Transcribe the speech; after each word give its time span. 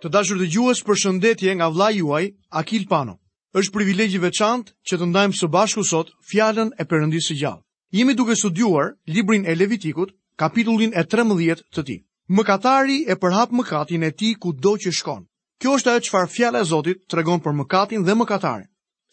Të 0.00 0.08
dashur 0.12 0.38
të 0.40 0.46
gjuës 0.52 0.78
për 0.88 0.96
shëndetje 1.00 1.54
nga 1.58 1.66
vla 1.72 1.86
juaj, 1.94 2.22
Akil 2.60 2.86
Pano. 2.92 3.18
Êshtë 3.60 3.74
privilegji 3.74 4.20
veçant 4.22 4.70
që 4.88 4.96
të 5.00 5.08
ndajmë 5.10 5.36
së 5.40 5.48
bashku 5.56 5.82
sot 5.88 6.12
fjallën 6.30 6.70
e 6.80 6.86
përëndisë 6.92 7.26
së 7.28 7.36
gjallë. 7.40 7.60
Jemi 7.98 8.14
duke 8.20 8.36
së 8.42 8.50
duar 8.60 8.86
librin 9.16 9.44
e 9.50 9.54
Levitikut, 9.60 10.14
kapitullin 10.40 10.94
e 10.96 11.04
13 11.14 11.60
të 11.74 11.84
ti. 11.88 11.98
Mëkatari 12.38 12.96
e 13.12 13.16
përhap 13.24 13.52
mëkatin 13.60 14.06
e 14.08 14.10
ti 14.20 14.30
ku 14.40 14.54
do 14.66 14.72
që 14.84 14.94
shkon. 15.00 15.26
Kjo 15.60 15.76
është 15.76 15.92
ajo 15.92 16.04
qëfar 16.08 16.28
fjallë 16.36 16.60
e 16.62 16.68
Zotit 16.72 17.02
të 17.04 17.20
regon 17.20 17.44
për 17.46 17.58
mëkatin 17.60 18.06
dhe 18.06 18.16
mëkatarin. 18.20 18.68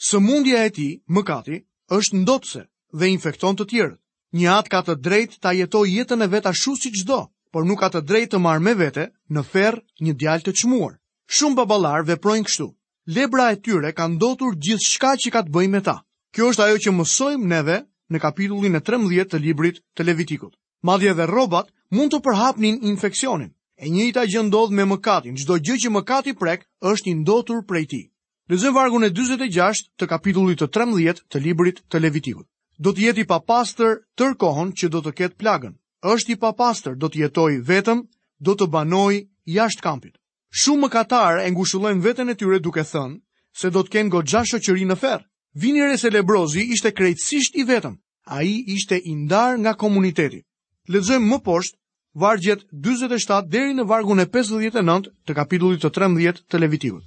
Së 0.09 0.21
mundja 0.27 0.63
e 0.63 0.69
ti, 0.77 0.87
mëkati, 1.17 1.57
është 1.99 2.21
ndotëse 2.21 2.63
dhe 3.01 3.11
infekton 3.17 3.59
të 3.59 3.67
tjerët. 3.73 3.99
Një 4.39 4.51
atë 4.59 4.71
ka 4.75 4.83
të 4.87 4.97
drejt 5.07 5.39
të 5.43 5.55
jetoj 5.59 5.85
jetën 5.97 6.23
e 6.27 6.31
vetë 6.35 6.53
ashtu 6.53 6.75
si 6.83 6.93
qdo, 6.99 7.21
por 7.57 7.65
nuk 7.65 7.79
ka 7.81 7.87
të 7.89 8.03
drejtë 8.05 8.31
të 8.35 8.37
marrë 8.45 8.61
me 8.65 8.71
vete 8.79 9.03
në 9.33 9.41
ferr 9.51 9.75
një 10.05 10.11
djalë 10.21 10.43
të 10.47 10.51
çmuar. 10.59 10.91
Shumë 11.37 11.57
baballar 11.57 12.03
veprojnë 12.05 12.45
kështu. 12.45 12.67
Lebra 13.15 13.47
e 13.55 13.55
tyre 13.65 13.89
ka 13.97 14.05
ndotur 14.13 14.53
gjithçka 14.67 15.15
që 15.23 15.31
ka 15.33 15.41
të 15.47 15.53
bëjë 15.55 15.71
me 15.75 15.81
ta. 15.87 15.95
Kjo 16.35 16.51
është 16.51 16.63
ajo 16.67 16.77
që 16.83 16.93
mësojmë 16.97 17.49
neve 17.53 17.77
në 18.13 18.21
kapitullin 18.25 18.77
e 18.77 18.81
13 18.89 19.31
të 19.31 19.39
librit 19.45 19.79
të 19.97 20.05
Levitikut. 20.05 20.53
Madje 20.85 21.09
edhe 21.15 21.25
rrobat 21.31 21.71
mund 21.97 22.13
të 22.13 22.19
përhapnin 22.27 22.77
infeksionin. 22.91 23.49
E 23.81 23.89
njëjta 23.89 24.27
gjë 24.29 24.45
ndodh 24.51 24.77
me 24.77 24.85
mëkatin. 24.91 25.33
Çdo 25.41 25.57
gjë 25.65 25.79
që 25.81 25.93
mëkati 25.97 26.35
prek 26.37 26.67
është 26.91 27.09
i 27.09 27.15
ndotur 27.23 27.65
prej 27.65 27.85
tij. 27.89 28.05
Lexojmë 28.51 28.75
vargun 28.77 29.07
e 29.09 29.09
46 29.09 29.89
të 29.97 30.05
kapitullit 30.13 30.61
të 30.61 30.69
13 30.77 31.25
të 31.25 31.37
librit 31.41 31.81
të 31.89 32.05
Levitikut. 32.05 32.45
Do 32.77 32.93
të 32.93 33.01
jeti 33.07 33.25
pa 33.25 33.41
pastër 33.49 34.03
tërkohon 34.17 34.77
që 34.77 34.93
do 34.93 35.01
të 35.01 35.11
ketë 35.17 35.39
plagën 35.41 35.73
është 36.03 36.31
i 36.31 36.35
papastër, 36.37 36.93
do 36.99 37.09
të 37.09 37.19
jetoj 37.25 37.57
vetëm, 37.67 38.03
do 38.45 38.53
të 38.55 38.67
banoj 38.71 39.17
jashtë 39.49 39.81
kampit. 39.83 40.13
Shumë 40.61 40.81
më 40.85 40.89
katar 40.93 41.39
e 41.43 41.49
ngushullojnë 41.51 42.01
vetën 42.05 42.29
e 42.29 42.35
tyre 42.37 42.59
duke 42.61 42.83
thënë 42.85 43.17
se 43.61 43.69
do 43.73 43.81
të 43.83 43.91
kenë 43.95 44.09
goxha 44.13 44.43
shoqëri 44.45 44.85
në 44.85 44.95
ferr. 45.01 45.23
Vini 45.57 45.87
se 45.97 46.09
Lebrozi 46.13 46.67
ishte 46.75 46.91
krejtësisht 46.93 47.55
i 47.55 47.63
vetëm. 47.65 47.95
Ai 48.27 48.49
ishte 48.75 48.99
i 49.03 49.15
ndar 49.15 49.57
nga 49.57 49.73
komuniteti. 49.73 50.43
Lexojmë 50.87 51.25
më 51.33 51.39
poshtë 51.47 51.77
vargjet 52.21 52.65
47 52.85 53.47
deri 53.49 53.73
në 53.77 53.87
vargun 53.89 54.19
e 54.19 54.25
59 54.29 55.09
të 55.25 55.33
kapitullit 55.39 55.81
të 55.81 55.89
13 55.97 56.43
të 56.47 56.59
Levitikut. 56.61 57.03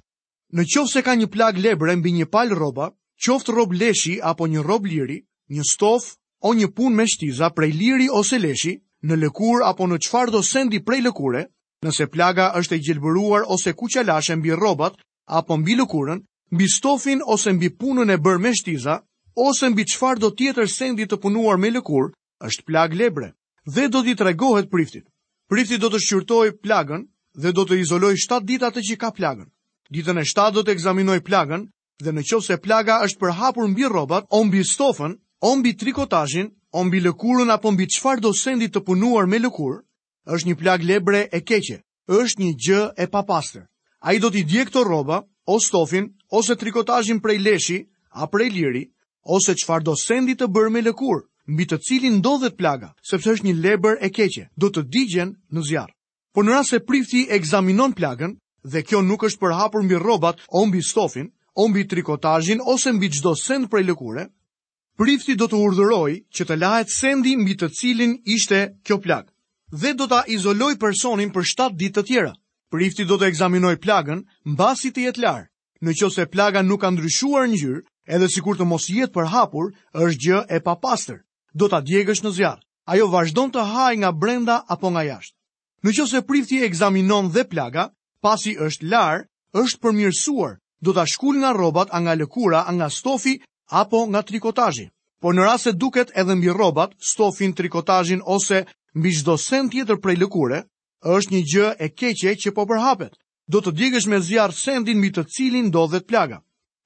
Në 0.56 0.66
qoftë 0.75 0.92
se 0.97 1.02
ka 1.06 1.14
një 1.20 1.30
plag 1.30 1.58
lebre 1.62 1.94
mbi 2.00 2.12
një 2.19 2.27
pal 2.34 2.50
rroba, 2.58 2.91
qoftë 3.27 3.52
rrob 3.54 3.72
leshi 3.80 4.19
apo 4.32 4.47
një 4.50 4.62
rrob 4.66 4.86
liri, 4.91 5.20
një 5.54 5.64
stof 5.75 6.14
o 6.41 6.55
një 6.56 6.69
pun 6.77 6.94
me 6.96 7.05
shtiza 7.06 7.50
prej 7.56 7.70
liri 7.77 8.06
ose 8.08 8.38
leshi, 8.41 8.74
në 9.05 9.16
lëkur 9.24 9.64
apo 9.64 9.86
në 9.88 9.98
qfar 10.05 10.30
do 10.33 10.41
sendi 10.44 10.80
prej 10.84 11.00
lëkure, 11.06 11.44
nëse 11.84 12.06
plaga 12.12 12.50
është 12.60 12.77
e 12.77 12.78
gjelbëruar 12.86 13.44
ose 13.48 13.74
lashe 14.06 14.36
mbi 14.36 14.52
robat, 14.56 14.94
apo 15.28 15.56
mbi 15.56 15.74
lëkurën, 15.78 16.20
mbi 16.52 16.66
stofin 16.69 17.20
ose 17.27 17.52
mbi 17.52 17.69
punën 17.70 18.10
e 18.10 18.16
bërë 18.16 18.41
me 18.42 18.52
shtiza, 18.56 18.98
ose 19.36 19.69
mbi 19.70 19.84
qfar 19.84 20.19
do 20.19 20.30
tjetër 20.32 20.69
sendi 20.69 21.05
të 21.06 21.16
punuar 21.16 21.56
me 21.56 21.70
lëkur, 21.70 22.12
është 22.44 22.64
plag 22.66 22.92
lebre, 22.94 23.32
dhe 23.66 23.88
do 23.88 24.02
t'i 24.02 24.14
tregohet 24.16 24.69
priftit. 24.70 25.04
Priftit 25.48 25.80
do 25.80 25.88
të 25.91 25.98
shqyrtoj 26.00 26.50
plagën 26.62 27.02
dhe 27.36 27.52
do 27.52 27.62
të 27.64 27.78
izoloj 27.84 28.14
7 28.25 28.44
ditat 28.48 28.77
e 28.77 28.80
që 28.84 28.97
ka 29.00 29.10
plagën. 29.16 29.47
Ditën 29.92 30.19
e 30.20 30.25
7 30.25 30.52
do 30.56 30.60
të 30.64 30.72
egzaminoj 30.77 31.20
plagën 31.20 31.66
dhe 32.02 32.12
në 32.12 32.22
qovë 32.30 32.47
se 32.47 32.56
plaga 32.64 33.00
është 33.04 33.19
përhapur 33.25 33.69
mbi 33.72 33.88
robat 33.92 34.27
o 34.30 34.44
mbi 34.44 34.64
stofën, 34.64 35.14
o 35.41 35.56
mbi 35.56 35.72
trikotajin, 35.77 36.52
o 36.77 36.84
mbi 36.84 37.00
lëkurën 37.00 37.48
apo 37.50 37.72
mbi 37.72 37.86
qfar 37.88 38.20
do 38.20 38.33
sendi 38.36 38.69
të 38.69 38.84
punuar 38.84 39.24
me 39.27 39.38
lëkurë, 39.41 39.80
është 40.28 40.48
një 40.48 40.56
plag 40.60 40.82
lebre 40.84 41.22
e 41.32 41.41
keqe, 41.41 41.80
është 42.08 42.41
një 42.44 42.50
gjë 42.64 42.82
e 42.97 43.06
papastër. 43.08 43.64
A 44.05 44.12
i 44.14 44.19
do 44.20 44.30
t'i 44.30 44.44
dje 44.44 44.66
këto 44.69 44.84
roba, 44.84 45.22
o 45.48 45.56
stofin, 45.60 46.10
ose 46.30 46.56
trikotajin 46.60 47.20
prej 47.24 47.38
leshi, 47.41 47.78
a 48.12 48.28
prej 48.28 48.50
liri, 48.52 48.84
ose 49.24 49.55
qfar 49.56 49.80
do 49.82 49.97
sendi 49.97 50.36
të 50.36 50.47
bërë 50.52 50.70
me 50.74 50.82
lëkurë, 50.84 51.24
mbi 51.48 51.64
të 51.66 51.78
cilin 51.88 52.19
ndodhet 52.20 52.56
plaga, 52.60 52.93
sepse 53.10 53.32
është 53.34 53.47
një 53.48 53.54
lebre 53.64 53.97
e 54.00 54.10
keqe, 54.12 54.44
do 54.60 54.69
të 54.69 54.82
digjen 54.93 55.32
në 55.53 55.64
zjarë. 55.69 55.94
Por 56.34 56.44
në 56.44 56.53
rrasë 56.53 56.76
e 56.78 56.84
prifti 56.84 57.25
examinon 57.32 57.94
plagën, 57.97 58.37
dhe 58.62 58.82
kjo 58.84 59.00
nuk 59.03 59.25
është 59.25 59.41
përhapur 59.41 59.82
mbi 59.88 59.97
robat, 59.97 60.37
o 60.53 60.66
mbi 60.69 60.82
stofin, 60.84 61.31
o 61.56 61.64
mbi 61.69 61.87
trikotajin, 61.88 62.60
ose 62.60 62.93
mbi 62.93 63.09
gjdo 63.16 63.32
send 63.41 63.70
prej 63.72 63.87
lëkure, 63.88 64.28
prifti 64.98 65.36
do 65.40 65.46
të 65.50 65.58
urdhëroj 65.66 66.10
që 66.36 66.46
të 66.48 66.56
lahet 66.62 66.90
sendi 66.94 67.34
mbi 67.38 67.54
të 67.60 67.68
cilin 67.78 68.14
ishte 68.36 68.60
kjo 68.88 68.98
plag, 69.04 69.28
dhe 69.82 69.94
do 70.00 70.06
të 70.10 70.22
izoloj 70.36 70.74
personin 70.82 71.30
për 71.34 71.48
7 71.54 71.76
ditë 71.82 72.00
të 72.00 72.06
tjera. 72.10 72.32
Prifti 72.70 73.04
do 73.10 73.18
të 73.18 73.26
egzaminoj 73.32 73.74
plagën 73.82 74.22
mbasi 74.54 74.92
të 74.94 75.02
jetë 75.08 75.20
larë, 75.24 75.46
në 75.82 75.92
që 75.98 76.10
se 76.16 76.26
plaga 76.34 76.62
nuk 76.62 76.80
ka 76.84 76.90
ndryshuar 76.94 77.48
njërë, 77.50 77.80
edhe 78.14 78.28
si 78.30 78.40
kur 78.44 78.56
të 78.58 78.66
mos 78.70 78.86
jetë 78.94 79.12
për 79.14 79.26
hapur, 79.32 79.72
është 79.94 80.20
gjë 80.24 80.38
e 80.56 80.60
papastër. 80.68 81.20
Do 81.54 81.66
të 81.68 81.80
djegësh 81.90 82.22
në 82.24 82.30
zjarë, 82.36 82.62
ajo 82.94 83.06
vazhdon 83.10 83.50
të 83.54 83.64
haj 83.72 83.94
nga 83.98 84.10
brenda 84.22 84.60
apo 84.74 84.90
nga 84.94 85.02
jashtë. 85.08 85.34
Në 85.82 85.90
që 85.96 86.06
se 86.12 86.22
prifti 86.28 86.60
ekzaminon 86.66 87.32
dhe 87.34 87.44
plaga, 87.50 87.88
pasi 88.22 88.54
është 88.54 88.86
larë, 88.92 89.26
është 89.64 89.80
përmirësuar, 89.82 90.54
do 90.84 90.94
të 90.94 91.06
shkull 91.14 91.40
nga 91.42 91.50
robat, 91.58 91.88
nga 91.90 92.14
lëkura, 92.20 92.62
nga 92.76 92.86
stofi 93.00 93.40
apo 93.70 94.06
nga 94.10 94.22
trikotazhi. 94.26 94.91
Por 95.22 95.34
në 95.34 95.44
rast 95.44 95.64
se 95.69 95.72
duket 95.72 96.10
edhe 96.19 96.34
mbi 96.34 96.48
rrobat, 96.50 96.94
stofin 97.12 97.53
trikotazhin 97.54 98.22
ose 98.25 98.64
mbi 98.98 99.10
çdo 99.19 99.36
send 99.38 99.70
tjetër 99.70 100.00
prej 100.03 100.16
lëkure, 100.19 100.58
është 101.16 101.31
një 101.32 101.42
gjë 101.53 101.69
e 101.78 101.88
keqe 102.00 102.34
që 102.42 102.50
po 102.56 102.66
përhapet. 102.66 103.12
Do 103.50 103.60
të 103.60 103.72
digësh 103.78 104.06
me 104.10 104.20
zjarr 104.20 104.54
sendin 104.54 104.98
mbi 104.98 105.10
të 105.12 105.25
cilin 105.34 105.69
ndodhet 105.70 106.06
plaga. 106.08 106.41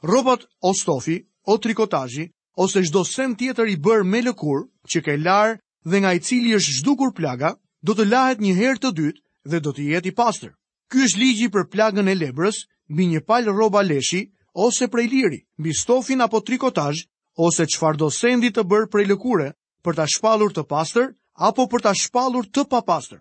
Rrobat 0.04 0.44
o 0.60 0.74
stofi, 0.74 1.18
o 1.50 1.56
trikotazhi, 1.58 2.26
ose 2.64 2.82
çdo 2.86 3.04
send 3.04 3.38
tjetër 3.38 3.68
i 3.70 3.76
bërë 3.84 4.04
me 4.10 4.20
lëkurë 4.26 4.66
që 4.90 4.98
ka 5.04 5.14
lar 5.24 5.50
dhe 5.88 5.98
nga 6.00 6.10
i 6.16 6.20
cili 6.20 6.54
është 6.58 6.74
zhdukur 6.80 7.10
plaga, 7.16 7.54
do 7.86 7.92
të 7.94 8.04
lahet 8.10 8.38
një 8.40 8.54
herë 8.60 8.80
të 8.82 8.90
dytë 8.98 9.22
dhe 9.50 9.58
do 9.60 9.70
të 9.72 9.82
jetë 9.92 10.08
i 10.10 10.16
pastër. 10.20 10.52
Ky 10.90 11.04
është 11.06 11.20
ligji 11.22 11.48
për 11.54 11.68
plagën 11.72 12.08
e 12.10 12.14
lebrës, 12.14 12.64
mbi 12.92 13.04
një 13.12 13.20
palë 13.28 13.52
rroba 13.52 13.82
leshi, 13.82 14.24
ose 14.54 14.88
prej 14.88 15.06
liri, 15.06 15.40
mbi 15.58 15.72
stofin 15.74 16.20
apo 16.22 16.40
trikotazh, 16.40 17.02
ose 17.46 17.66
çfarëdo 17.66 18.06
do 18.06 18.10
sendi 18.14 18.50
të 18.54 18.62
bërë 18.70 18.86
prej 18.94 19.06
lëkure 19.10 19.48
për 19.84 19.94
ta 19.98 20.04
shpallur 20.14 20.52
të 20.54 20.62
pastër 20.70 21.10
apo 21.48 21.66
për 21.70 21.82
ta 21.84 21.92
shpallur 21.98 22.46
të 22.54 22.62
papastër. 22.70 23.18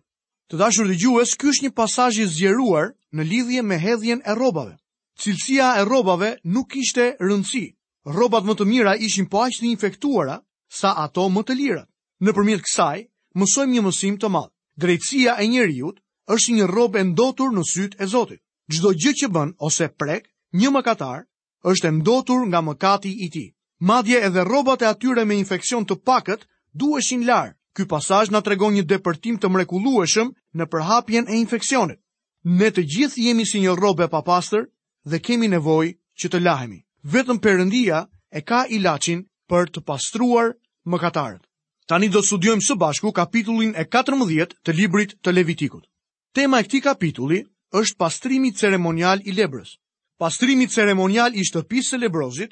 Të 0.51 0.57
dashur 0.61 0.85
dëgjues, 0.91 1.33
ky 1.39 1.49
është 1.49 1.63
një 1.65 1.71
pasazh 1.79 2.17
i 2.21 2.27
zgjeruar 2.29 2.91
në 3.15 3.23
lidhje 3.31 3.61
me 3.65 3.79
hedhjen 3.81 4.21
e 4.25 4.31
rrobave. 4.37 4.75
Cilësia 5.21 5.71
e 5.81 5.85
rrobave 5.85 6.29
nuk 6.53 6.69
kishte 6.71 7.05
rëndësi. 7.21 7.65
Rrobat 8.13 8.43
më 8.45 8.53
të 8.59 8.65
mira 8.69 8.93
ishin 9.07 9.27
po 9.31 9.41
aq 9.45 9.57
të 9.57 9.67
infektuara 9.71 10.37
sa 10.79 10.93
ato 11.05 11.25
më 11.31 11.41
të 11.47 11.53
lira. 11.57 11.83
Nëpërmjet 12.25 12.61
kësaj, 12.67 12.99
mësojmë 13.39 13.73
një 13.73 13.83
mësim 13.87 14.15
të 14.21 14.29
madh. 14.29 14.51
Drejtësia 14.81 15.37
e 15.41 15.47
njerëzit 15.49 15.97
është 16.35 16.53
një 16.57 16.67
rrobë 16.69 17.03
ndotur 17.13 17.49
në 17.53 17.63
syt 17.73 17.95
e 18.01 18.05
Zotit. 18.05 18.41
Çdo 18.71 18.91
gjë 18.93 19.11
që 19.19 19.27
bën 19.33 19.49
ose 19.59 19.87
prek, 19.89 20.29
një 20.61 20.69
mëkatar 20.73 21.21
është 21.69 21.91
ndotur 21.97 22.43
nga 22.49 22.59
mëkati 22.61 23.11
i 23.25 23.29
tij. 23.33 23.47
Madje 23.89 24.19
edhe 24.27 24.43
rrobat 24.45 24.81
e 24.81 24.85
atyre 24.87 25.23
me 25.25 25.35
infeksion 25.41 25.85
të 25.85 25.97
pakët 26.05 26.45
duheshin 26.73 27.25
larë. 27.27 27.55
Ky 27.73 27.87
pasazh 27.89 28.29
na 28.29 28.41
tregon 28.45 28.73
një 28.77 28.83
depërtim 28.85 29.39
të 29.41 29.49
mrekullueshëm 29.49 30.29
në 30.53 30.65
përhapjen 30.71 31.25
e 31.29 31.39
infeksionit. 31.41 31.97
Ne 32.45 32.69
të 32.69 32.83
gjithë 32.95 33.21
jemi 33.25 33.45
si 33.49 33.59
një 33.63 33.73
rrobë 33.73 34.07
papastër 34.13 34.67
dhe 35.09 35.17
kemi 35.25 35.47
nevojë 35.49 35.95
që 36.21 36.27
të 36.29 36.41
lahemi. 36.45 36.79
Vetëm 37.15 37.39
Perëndia 37.41 38.03
e 38.29 38.39
ka 38.45 38.61
ilaçin 38.69 39.25
për 39.49 39.73
të 39.73 39.81
pastruar 39.89 40.53
mëkatarët. 40.85 41.41
Tani 41.89 42.11
do 42.13 42.21
të 42.21 42.27
studiojmë 42.29 42.65
së 42.69 42.77
bashku 42.79 43.09
kapitullin 43.11 43.73
e 43.75 43.87
14 43.89 44.53
të 44.61 44.71
librit 44.77 45.17
të 45.21 45.33
Levitikut. 45.33 45.89
Tema 46.37 46.59
e 46.61 46.65
këtij 46.67 46.81
kapitulli 46.85 47.41
është 47.73 47.97
pastrimi 47.97 48.53
ceremonial 48.53 49.25
i 49.25 49.33
lebrës. 49.33 49.75
Pastrimi 50.21 50.67
ceremonial 50.69 51.33
i 51.33 51.43
shtëpisë 51.47 51.93
së 51.95 51.99
lebrozit, 52.03 52.51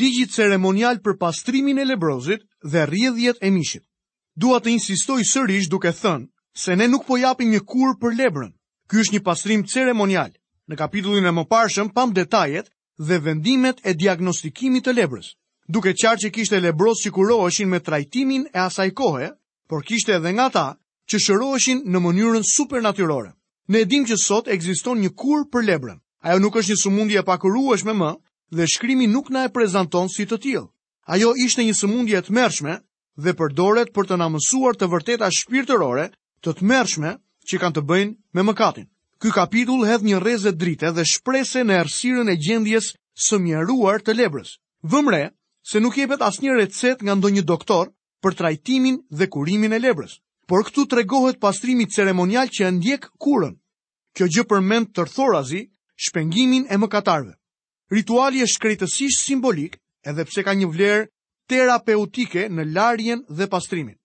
ligji 0.00 0.26
ceremonial 0.32 0.98
për 1.06 1.16
pastrimin 1.22 1.78
e 1.80 1.86
lebrozit 1.88 2.42
dhe 2.74 2.82
rrjedhjet 2.90 3.38
e 3.40 3.50
mishit. 3.54 3.84
Dua 4.44 4.60
të 4.60 4.74
insistoj 4.76 5.22
sërish 5.30 5.70
duke 5.72 5.94
thënë 6.02 6.28
se 6.64 6.76
ne 6.80 6.88
nuk 6.92 7.06
po 7.08 7.16
japim 7.22 7.50
një 7.54 7.62
kur 7.72 7.96
për 8.02 8.16
lebrën. 8.20 8.52
Ky 8.90 9.00
është 9.04 9.14
një 9.16 9.22
pastrim 9.28 9.64
ceremonial. 9.74 10.32
Në 10.68 10.76
kapitullin 10.82 11.24
e 11.24 11.32
mëparshëm 11.40 11.88
pam 11.96 12.12
detajet 12.14 12.68
dhe 13.08 13.16
vendimet 13.24 13.80
e 13.86 13.94
diagnostikimit 13.96 14.84
të 14.86 14.94
lebrës. 15.00 15.32
Duke 15.70 15.94
qartë 16.02 16.24
që 16.26 16.32
kishte 16.36 16.60
lebroz 16.62 17.00
që 17.04 17.14
kuroheshin 17.16 17.68
me 17.70 17.80
trajtimin 17.80 18.44
e 18.54 18.58
asaj 18.66 18.90
kohe, 19.00 19.30
por 19.70 19.84
kishte 19.88 20.14
edhe 20.18 20.30
nga 20.36 20.46
ta 20.58 20.66
që 21.10 21.22
shëroheshin 21.26 21.82
në 21.86 22.04
mënyrën 22.06 22.46
supernaturore. 22.52 23.32
Ne 23.70 23.82
edhim 23.86 24.04
që 24.10 24.18
sot 24.28 24.48
ekziston 24.54 25.00
një 25.02 25.14
kur 25.22 25.46
për 25.54 25.66
lebrën. 25.70 25.98
Ajo 26.20 26.36
nuk 26.38 26.56
është 26.60 26.74
një 26.74 26.82
sëmundje 26.84 27.18
e 27.18 27.86
me 27.88 27.92
më 28.00 28.10
dhe 28.56 28.66
shkrimi 28.68 29.06
nuk 29.06 29.30
na 29.30 29.44
e 29.48 29.52
prezanton 29.56 30.08
si 30.10 30.24
të 30.26 30.36
tillë. 30.42 30.62
Ajo 31.14 31.32
ishte 31.46 31.62
një 31.64 31.74
sëmundje 31.80 32.16
e 32.18 32.22
tmerrshme 32.26 32.74
dhe 33.24 33.32
përdoret 33.38 33.92
për 33.94 34.06
të 34.08 34.16
na 34.18 34.26
mësuar 34.28 34.76
të 34.76 34.86
vërteta 34.92 35.28
shpirtërore 35.38 36.04
të 36.42 36.54
tmerrshme 36.58 37.14
që 37.48 37.58
kanë 37.62 37.74
të 37.78 37.82
bëjnë 37.88 38.12
me 38.36 38.42
mëkatin. 38.48 38.86
Ky 39.20 39.30
kapitull 39.36 39.86
hedh 39.88 40.02
një 40.08 40.18
rrezë 40.20 40.52
drite 40.60 40.90
dhe 40.96 41.04
shpresë 41.12 41.64
në 41.64 41.72
errësirën 41.80 42.28
e 42.28 42.36
gjendjes 42.44 42.90
së 43.26 43.38
mjeruar 43.46 44.00
të 44.04 44.16
lebrës. 44.18 44.52
Vëmre 44.92 45.22
se 45.72 45.80
nuk 45.80 45.96
jepet 46.02 46.20
asnjë 46.28 46.58
recet 46.58 47.02
nga 47.04 47.16
ndonjë 47.16 47.46
doktor 47.52 47.92
për 48.24 48.36
trajtimin 48.40 49.00
dhe 49.08 49.28
kurimin 49.36 49.72
e 49.72 49.78
lebrës, 49.80 50.18
por 50.48 50.64
këtu 50.68 50.84
regohet 50.96 51.40
pastrimi 51.40 51.86
ceremonial 51.88 52.48
që 52.56 52.72
ndjek 52.76 53.08
kurën. 53.24 53.56
Kjo 54.16 54.26
gjë 54.34 54.48
përmend 54.52 54.92
tërthorazi 54.96 55.68
shpengimin 56.06 56.66
e 56.70 56.76
mëkatarve. 56.80 57.34
Rituali 57.94 58.40
është 58.46 58.60
krejtësish 58.62 59.18
simbolik 59.26 59.76
edhe 60.08 60.24
pse 60.24 60.44
ka 60.46 60.54
një 60.56 60.68
vlerë 60.72 61.06
terapeutike 61.50 62.46
në 62.48 62.64
larjen 62.74 63.22
dhe 63.28 63.48
pastrimin. 63.52 63.96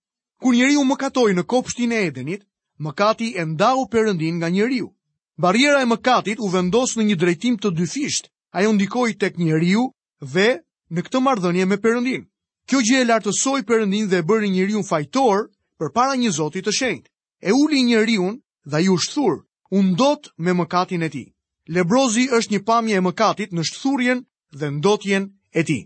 Kur 0.42 0.56
njeri 0.58 0.76
u 0.76 0.84
mëkatoj 0.90 1.32
në 1.38 1.46
kopshtin 1.52 1.92
e 1.96 2.02
edenit, 2.10 2.42
mëkati 2.80 3.30
e 3.40 3.46
ndau 3.46 3.86
përëndin 3.92 4.42
nga 4.42 4.50
njeri 4.50 4.82
u. 4.88 4.90
Barjera 5.38 5.82
e 5.84 5.88
mëkatit 5.92 6.40
u 6.44 6.50
vendos 6.52 6.98
në 6.98 7.04
një 7.10 7.16
drejtim 7.22 7.56
të 7.62 7.72
dyfisht, 7.78 8.28
a 8.56 8.64
ju 8.64 8.74
ndikoj 8.74 9.16
tek 9.22 9.38
njeri 9.38 9.76
u 9.80 9.86
dhe 10.34 10.50
në 10.92 11.00
këtë 11.06 11.20
mardhënje 11.24 11.66
me 11.70 11.78
përëndin. 11.86 12.24
Kjo 12.68 12.82
gjë 12.82 13.00
e 13.04 13.08
lartësoj 13.10 13.62
përëndin 13.70 14.10
dhe 14.12 14.26
bërë 14.30 14.50
njeri 14.52 14.76
u 14.82 14.84
fajtor 14.84 15.48
për 15.80 15.94
para 15.96 16.16
një 16.16 16.32
zotit 16.40 16.66
të 16.68 16.72
shenjt. 16.78 17.06
E 17.46 17.52
uli 17.54 17.84
njeri 17.86 18.18
un 18.18 18.42
dhe 18.66 18.80
ju 18.88 18.98
shthur, 18.98 19.36
undot 19.72 20.32
me 20.38 20.52
mëkatin 20.54 21.04
e 21.06 21.10
ti 21.14 21.26
lebrozi 21.74 22.26
është 22.38 22.54
një 22.56 22.62
pamje 22.68 22.96
e 22.96 23.02
mëkatit 23.06 23.52
në 23.54 23.64
shthurjen 23.70 24.24
dhe 24.56 24.70
ndotjen 24.72 25.32
e 25.54 25.64
ti. 25.64 25.80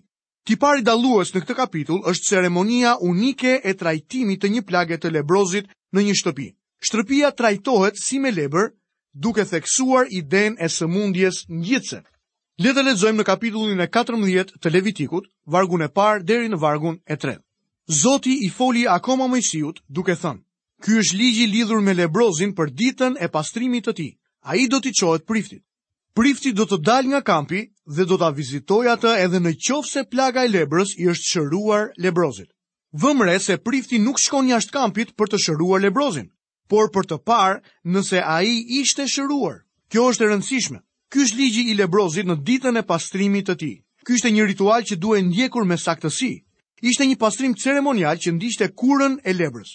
pari 0.59 0.81
daluës 0.81 1.33
në 1.33 1.41
këtë 1.41 1.55
kapitull 1.57 2.01
është 2.11 2.27
ceremonia 2.29 2.95
unike 3.01 3.51
e 3.63 3.73
trajtimit 3.77 4.41
të 4.43 4.47
një 4.51 4.61
plage 4.69 4.97
të 4.97 5.11
lebrozit 5.13 5.65
në 5.93 6.01
një 6.07 6.15
shtëpi. 6.19 6.47
Shtëpia 6.87 7.31
trajtohet 7.35 7.95
si 8.03 8.19
me 8.19 8.31
leber 8.31 8.71
duke 9.13 9.45
theksuar 9.45 10.07
idenë 10.09 10.55
e 10.59 10.67
sëmundjes 10.77 11.45
ngjitse. 11.51 12.01
Le 12.59 12.73
të 12.73 12.83
lexojmë 12.83 13.19
në 13.21 13.25
kapitullin 13.29 13.79
e 13.79 13.87
14 13.87 14.57
të 14.61 14.69
Levitikut, 14.71 15.29
vargun 15.45 15.81
e 15.81 15.87
parë 15.89 16.23
deri 16.25 16.49
në 16.49 16.59
vargun 16.59 16.97
e 17.05 17.15
tretë. 17.15 17.43
Zoti 18.01 18.33
i 18.45 18.49
foli 18.49 18.85
akoma 18.87 19.27
Mojsiut 19.27 19.81
duke 19.87 20.15
thënë: 20.17 20.41
"Ky 20.83 20.91
është 21.03 21.17
ligji 21.17 21.45
lidhur 21.47 21.81
me 21.81 21.93
lebrozin 21.93 22.51
për 22.57 22.67
ditën 22.73 23.15
e 23.23 23.27
pastrimit 23.29 23.85
të 23.87 23.93
tij. 23.93 24.11
Ai 24.43 24.67
do 24.67 24.79
t'i 24.79 24.91
çohet 24.99 25.25
priftit 25.29 25.61
prifti 26.19 26.51
do 26.53 26.65
të 26.67 26.77
dal 26.83 27.05
nga 27.07 27.19
kampi 27.23 27.61
dhe 27.95 28.03
do 28.09 28.17
të 28.19 28.27
vizitoj 28.35 28.87
atë 28.91 29.11
edhe 29.23 29.39
në 29.39 29.53
qovë 29.65 29.89
se 29.89 30.01
plaga 30.11 30.41
e 30.43 30.49
lebrës 30.51 30.91
i 30.99 31.05
është 31.13 31.29
shëruar 31.33 31.85
lebrozit. 32.05 32.49
Vëmre 33.03 33.37
se 33.39 33.55
prifti 33.67 33.99
nuk 34.03 34.19
shkon 34.19 34.49
jashtë 34.51 34.75
kampit 34.75 35.13
për 35.15 35.29
të 35.31 35.37
shëruar 35.45 35.79
lebrozin, 35.85 36.27
por 36.67 36.89
për 36.91 37.05
të 37.09 37.17
parë 37.29 37.55
nëse 37.95 38.19
a 38.35 38.41
i 38.43 38.57
ishte 38.81 39.05
shëruar. 39.13 39.61
Kjo 39.91 40.09
është 40.11 40.25
e 40.25 40.29
rëndësishme. 40.33 40.79
Ky 41.09 41.23
është 41.25 41.39
ligji 41.39 41.63
i 41.71 41.75
lebrozit 41.79 42.27
në 42.27 42.35
ditën 42.47 42.77
e 42.81 42.87
pastrimit 42.91 43.47
të 43.47 43.55
ti. 43.61 43.71
Ky 44.05 44.17
është 44.19 44.31
një 44.35 44.47
ritual 44.51 44.83
që 44.89 44.97
duhe 45.03 45.21
ndjekur 45.23 45.63
me 45.65 45.77
saktësi. 45.79 46.33
Ishte 46.89 47.07
një 47.07 47.15
pastrim 47.23 47.55
ceremonial 47.63 48.17
që 48.19 48.33
ndishte 48.35 48.67
kurën 48.79 49.15
e 49.23 49.33
lebrës. 49.39 49.71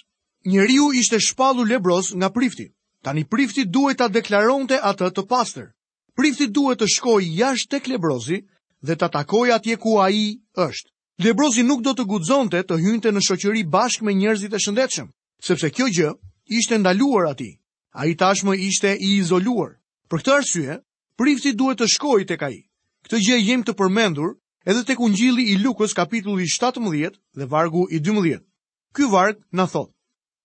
riu 0.68 0.92
ishte 0.92 1.18
shpalu 1.20 1.64
lebroz 1.64 2.12
nga 2.18 2.28
prifti. 2.36 2.66
Tani 3.02 3.24
prifti 3.24 3.64
duhet 3.64 3.98
ta 3.98 4.08
deklaronte 4.12 4.76
atë 4.90 5.08
të 5.16 5.24
pastër 5.28 5.68
prifti 6.14 6.46
duhet 6.50 6.80
të 6.80 6.86
shkoj 6.96 7.22
jashtë 7.38 7.70
tek 7.76 7.88
lebrozi 7.90 8.40
dhe 8.86 8.94
të 8.96 9.08
takoj 9.14 9.48
atje 9.54 9.76
ku 9.82 9.96
a 10.04 10.08
i 10.14 10.24
është. 10.56 10.88
Lebrozi 11.24 11.62
nuk 11.62 11.82
do 11.86 11.94
të 11.94 12.06
gudzonte 12.10 12.62
të 12.62 12.78
hynte 12.82 13.10
në 13.14 13.22
shoqëri 13.22 13.62
bashkë 13.70 14.04
me 14.06 14.14
njerëzit 14.18 14.54
e 14.54 14.58
shëndetshëm, 14.64 15.08
sepse 15.46 15.70
kjo 15.70 15.86
gjë 15.94 16.10
ishte 16.58 16.78
ndaluar 16.78 17.28
ati, 17.30 17.50
a 17.98 18.06
i 18.10 18.14
tashmë 18.18 18.56
ishte 18.68 18.94
i 18.98 19.12
izoluar. 19.20 19.76
Për 20.10 20.18
këtë 20.22 20.32
arsye, 20.36 20.78
prifti 21.18 21.52
duhet 21.52 21.78
të 21.80 21.90
shkoj 21.94 22.24
tek 22.30 22.40
ka 22.42 22.50
i. 22.50 22.60
Këtë 23.06 23.20
gjë 23.26 23.36
jem 23.46 23.62
të 23.62 23.74
përmendur 23.78 24.34
edhe 24.66 24.82
tek 24.88 25.00
ungjili 25.00 25.44
i 25.52 25.56
Lukës 25.62 25.94
kapitulli 25.94 26.46
17 26.50 27.18
dhe 27.38 27.46
vargu 27.46 27.86
i 27.94 28.00
12. 28.02 28.42
Ky 28.94 29.06
varg 29.12 29.38
na 29.52 29.66
thot: 29.66 29.90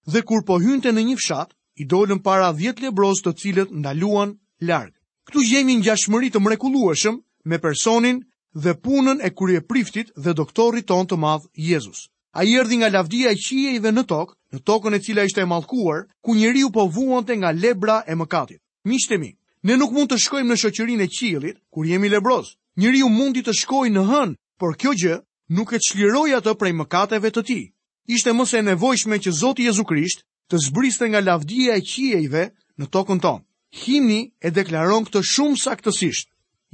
Dhe 0.05 0.21
kur 0.21 0.45
po 0.45 0.59
hynte 0.61 0.91
në 0.93 1.03
një 1.11 1.17
fshat, 1.17 1.53
i 1.81 1.85
dolën 1.87 2.21
para 2.21 2.51
10 2.53 2.81
lebroz 2.85 3.21
të 3.23 3.33
cilët 3.41 3.71
ndaluan 3.73 4.37
larg. 4.59 4.93
Këtu 5.29 5.41
gjemi 5.45 5.75
në 5.77 5.83
gjashmëri 5.85 6.29
të 6.33 6.39
mrekulueshëm 6.41 7.17
me 7.51 7.57
personin 7.61 8.15
dhe 8.65 8.71
punën 8.81 9.19
e 9.21 9.29
kurje 9.37 9.59
priftit 9.69 10.07
dhe 10.17 10.31
doktorit 10.33 10.87
ton 10.89 11.05
të 11.05 11.19
madh 11.21 11.43
Jezus. 11.53 12.07
A 12.33 12.41
erdhi 12.41 12.79
nga 12.81 12.89
lavdia 12.89 13.29
e 13.29 13.37
qiejve 13.37 13.91
në 13.93 14.03
tokë, 14.09 14.33
në 14.55 14.59
tokën 14.65 14.95
e 14.97 14.99
cila 15.05 15.25
ishte 15.29 15.43
e 15.45 15.49
mallkuar, 15.51 16.07
ku 16.25 16.33
njeriu 16.33 16.71
po 16.73 16.87
vuante 16.95 17.37
nga 17.37 17.51
lebra 17.53 17.99
e 18.09 18.15
mëkatit. 18.17 18.57
Mishtemi, 18.89 19.29
ne 19.69 19.77
nuk 19.77 19.93
mund 19.93 20.09
të 20.09 20.17
shkojmë 20.25 20.49
në 20.49 20.57
shoqërinë 20.63 21.05
e 21.05 21.11
qiejit 21.17 21.59
kur 21.69 21.85
jemi 21.85 22.09
lebroz. 22.09 22.55
Njeriu 22.81 23.09
mundi 23.13 23.43
të 23.45 23.53
shkojë 23.61 23.93
në 23.93 24.05
hën, 24.09 24.33
por 24.57 24.73
kjo 24.81 24.95
gjë 25.01 25.19
nuk 25.57 25.73
e 25.77 25.81
çliroi 25.89 26.33
atë 26.39 26.55
prej 26.57 26.73
mëkateve 26.81 27.29
të 27.35 27.45
tij. 27.49 27.63
Ishte 28.15 28.33
mos 28.33 28.55
e 28.57 28.65
nevojshme 28.65 29.21
që 29.21 29.29
Zoti 29.43 29.69
Jezu 29.69 29.85
Krisht 29.85 30.25
të 30.49 30.57
zbriste 30.65 31.05
nga 31.09 31.21
lavdia 31.21 31.77
e 31.77 31.85
qiejve 31.91 32.47
në 32.81 32.89
tokën 32.89 33.21
tonë. 33.21 33.45
Himni 33.77 34.33
e 34.41 34.49
deklaron 34.49 35.05
këtë 35.05 35.21
shumë 35.29 35.57
saktësisht, 35.63 36.29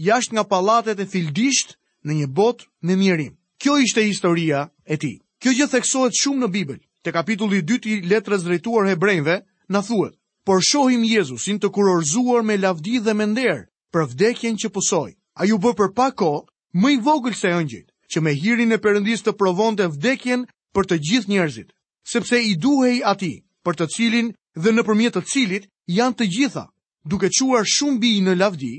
jashtë 0.08 0.36
nga 0.38 0.44
palatet 0.48 1.00
e 1.00 1.06
fildisht 1.12 1.76
në 2.08 2.16
një 2.22 2.28
bot 2.38 2.64
me 2.88 2.96
mjerim. 2.96 3.34
Kjo 3.60 3.78
ishte 3.88 4.04
historia 4.06 4.62
e 4.88 4.98
ti. 4.98 5.14
Kjo 5.44 5.52
gjë 5.58 5.68
theksohet 5.74 6.16
shumë 6.20 6.46
në 6.46 6.50
Bibel, 6.56 6.80
te 7.04 7.12
kapitulli 7.12 7.60
2 7.68 7.90
i 7.90 7.96
letrës 8.12 8.46
drejtuar 8.48 8.88
hebrejve, 8.88 9.36
na 9.70 9.82
thuhet: 9.84 10.16
"Por 10.46 10.64
shohim 10.64 11.04
Jezusin 11.04 11.60
të 11.60 11.70
kurorzuar 11.76 12.44
me 12.48 12.56
lavdi 12.58 13.00
dhe 13.04 13.14
me 13.14 13.26
nder 13.28 13.68
për 13.92 14.08
vdekjen 14.14 14.56
që 14.58 14.70
pusoi. 14.74 15.12
Ai 15.36 15.52
u 15.52 15.58
bë 15.60 15.76
për 15.76 15.92
pa 15.98 16.08
kohë 16.16 16.48
më 16.80 16.90
i 16.92 16.98
vogël 17.04 17.36
se 17.36 17.48
ëngjëjt, 17.52 17.92
që 18.12 18.22
me 18.24 18.32
hirin 18.40 18.72
e 18.72 18.78
Perëndisë 18.80 19.24
të 19.28 19.36
provonte 19.38 19.88
vdekjen 19.98 20.48
për 20.76 20.84
të 20.88 20.96
gjithë 21.08 21.30
njerëzit, 21.30 21.74
sepse 22.14 22.40
i 22.42 22.56
duhej 22.56 23.04
atij 23.04 23.44
për 23.66 23.74
të 23.76 23.86
cilin 23.96 24.28
dhe 24.56 24.70
nëpërmjet 24.72 25.14
të 25.16 25.22
cilit 25.32 25.68
janë 25.92 26.16
të 26.20 26.26
gjitha." 26.38 26.66
duke 27.06 27.30
quar 27.32 27.66
shumë 27.70 28.00
bi 28.02 28.12
në 28.26 28.34
lavdi, 28.40 28.74